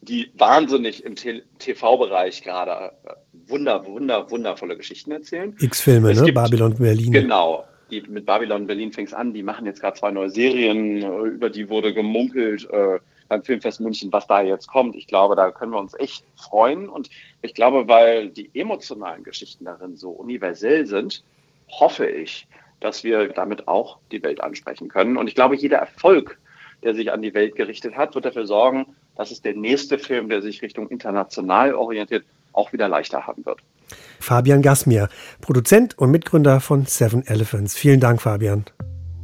die 0.00 0.30
wahnsinnig 0.36 1.04
im 1.04 1.14
TV-Bereich 1.16 2.42
gerade 2.42 2.92
äh, 3.04 3.14
wunder, 3.48 3.86
wunder, 3.86 4.30
wundervolle 4.30 4.76
Geschichten 4.76 5.12
erzählen. 5.12 5.56
X-Filme, 5.60 6.14
ne? 6.14 6.22
Gibt, 6.22 6.34
Babylon 6.34 6.74
Berlin. 6.74 7.12
Genau 7.12 7.64
die 7.90 8.02
mit 8.08 8.26
Babylon 8.26 8.66
Berlin 8.66 8.92
fängt's 8.92 9.14
an, 9.14 9.32
die 9.32 9.42
machen 9.42 9.66
jetzt 9.66 9.80
gerade 9.80 9.98
zwei 9.98 10.10
neue 10.10 10.30
Serien, 10.30 11.02
über 11.26 11.50
die 11.50 11.68
wurde 11.68 11.92
gemunkelt 11.94 12.68
äh, 12.70 12.98
beim 13.28 13.42
Filmfest 13.42 13.80
München, 13.80 14.12
was 14.12 14.26
da 14.26 14.42
jetzt 14.42 14.66
kommt. 14.66 14.96
Ich 14.96 15.06
glaube, 15.06 15.36
da 15.36 15.50
können 15.50 15.72
wir 15.72 15.78
uns 15.78 15.94
echt 15.98 16.24
freuen. 16.36 16.88
Und 16.88 17.10
ich 17.42 17.54
glaube, 17.54 17.88
weil 17.88 18.30
die 18.30 18.50
emotionalen 18.54 19.24
Geschichten 19.24 19.64
darin 19.64 19.96
so 19.96 20.10
universell 20.10 20.86
sind, 20.86 21.24
hoffe 21.68 22.06
ich, 22.06 22.46
dass 22.80 23.04
wir 23.04 23.28
damit 23.28 23.66
auch 23.68 23.98
die 24.12 24.22
Welt 24.22 24.42
ansprechen 24.42 24.88
können. 24.88 25.16
Und 25.16 25.28
ich 25.28 25.34
glaube, 25.34 25.56
jeder 25.56 25.78
Erfolg, 25.78 26.38
der 26.82 26.94
sich 26.94 27.10
an 27.10 27.22
die 27.22 27.34
Welt 27.34 27.56
gerichtet 27.56 27.96
hat, 27.96 28.14
wird 28.14 28.26
dafür 28.26 28.46
sorgen, 28.46 28.86
dass 29.16 29.30
es 29.30 29.40
der 29.40 29.54
nächste 29.54 29.98
Film, 29.98 30.28
der 30.28 30.42
sich 30.42 30.60
Richtung 30.60 30.88
international 30.88 31.74
orientiert, 31.74 32.24
auch 32.52 32.72
wieder 32.72 32.88
leichter 32.88 33.26
haben 33.26 33.44
wird. 33.46 33.60
Fabian 34.20 34.62
Gasmier, 34.62 35.08
Produzent 35.40 35.98
und 35.98 36.10
Mitgründer 36.10 36.60
von 36.60 36.86
Seven 36.86 37.26
Elephants. 37.26 37.76
Vielen 37.76 38.00
Dank, 38.00 38.22
Fabian. 38.22 38.64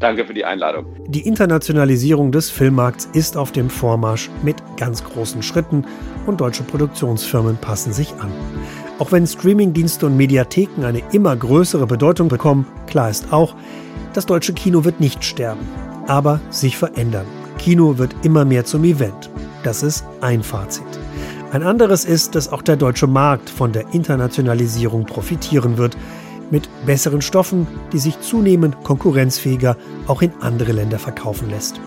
Danke 0.00 0.24
für 0.24 0.32
die 0.32 0.46
Einladung. 0.46 0.86
Die 1.06 1.28
Internationalisierung 1.28 2.32
des 2.32 2.48
Filmmarkts 2.48 3.10
ist 3.12 3.36
auf 3.36 3.52
dem 3.52 3.68
Vormarsch 3.68 4.30
mit 4.42 4.56
ganz 4.78 5.04
großen 5.04 5.42
Schritten 5.42 5.84
und 6.26 6.40
deutsche 6.40 6.62
Produktionsfirmen 6.62 7.58
passen 7.58 7.92
sich 7.92 8.14
an. 8.14 8.32
Auch 8.98 9.12
wenn 9.12 9.26
Streamingdienste 9.26 10.06
und 10.06 10.16
Mediatheken 10.16 10.84
eine 10.86 11.02
immer 11.12 11.36
größere 11.36 11.86
Bedeutung 11.86 12.28
bekommen, 12.28 12.66
klar 12.86 13.10
ist 13.10 13.30
auch, 13.30 13.54
das 14.14 14.24
deutsche 14.24 14.54
Kino 14.54 14.84
wird 14.84 15.00
nicht 15.00 15.22
sterben, 15.22 15.68
aber 16.06 16.40
sich 16.48 16.78
verändern. 16.78 17.26
Kino 17.58 17.98
wird 17.98 18.16
immer 18.22 18.46
mehr 18.46 18.64
zum 18.64 18.84
Event. 18.84 19.30
Das 19.64 19.82
ist 19.82 20.06
ein 20.22 20.42
Fazit. 20.42 20.86
Ein 21.52 21.62
anderes 21.62 22.06
ist, 22.06 22.34
dass 22.36 22.50
auch 22.50 22.62
der 22.62 22.76
deutsche 22.76 23.06
Markt 23.06 23.50
von 23.50 23.72
der 23.72 23.92
Internationalisierung 23.92 25.04
profitieren 25.04 25.76
wird, 25.76 25.94
mit 26.50 26.68
besseren 26.86 27.22
Stoffen, 27.22 27.66
die 27.92 27.98
sich 27.98 28.20
zunehmend 28.20 28.82
konkurrenzfähiger 28.84 29.76
auch 30.06 30.22
in 30.22 30.32
andere 30.40 30.72
Länder 30.72 30.98
verkaufen 30.98 31.50
lässt. 31.50 31.80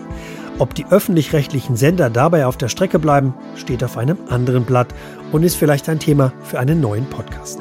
Ob 0.58 0.74
die 0.74 0.86
öffentlich-rechtlichen 0.86 1.76
Sender 1.76 2.10
dabei 2.10 2.46
auf 2.46 2.56
der 2.56 2.68
Strecke 2.68 2.98
bleiben, 2.98 3.34
steht 3.56 3.82
auf 3.82 3.96
einem 3.96 4.18
anderen 4.28 4.64
Blatt 4.64 4.94
und 5.32 5.42
ist 5.42 5.56
vielleicht 5.56 5.88
ein 5.88 5.98
Thema 5.98 6.32
für 6.42 6.58
einen 6.58 6.80
neuen 6.80 7.06
Podcast. 7.06 7.60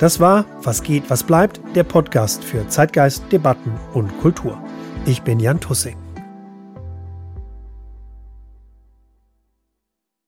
Das 0.00 0.20
war 0.20 0.44
Was 0.62 0.82
geht, 0.82 1.08
was 1.08 1.22
bleibt, 1.22 1.60
der 1.74 1.84
Podcast 1.84 2.44
für 2.44 2.66
Zeitgeist, 2.68 3.24
Debatten 3.32 3.72
und 3.94 4.18
Kultur. 4.20 4.58
Ich 5.06 5.22
bin 5.22 5.40
Jan 5.40 5.60
Tussing. 5.60 6.09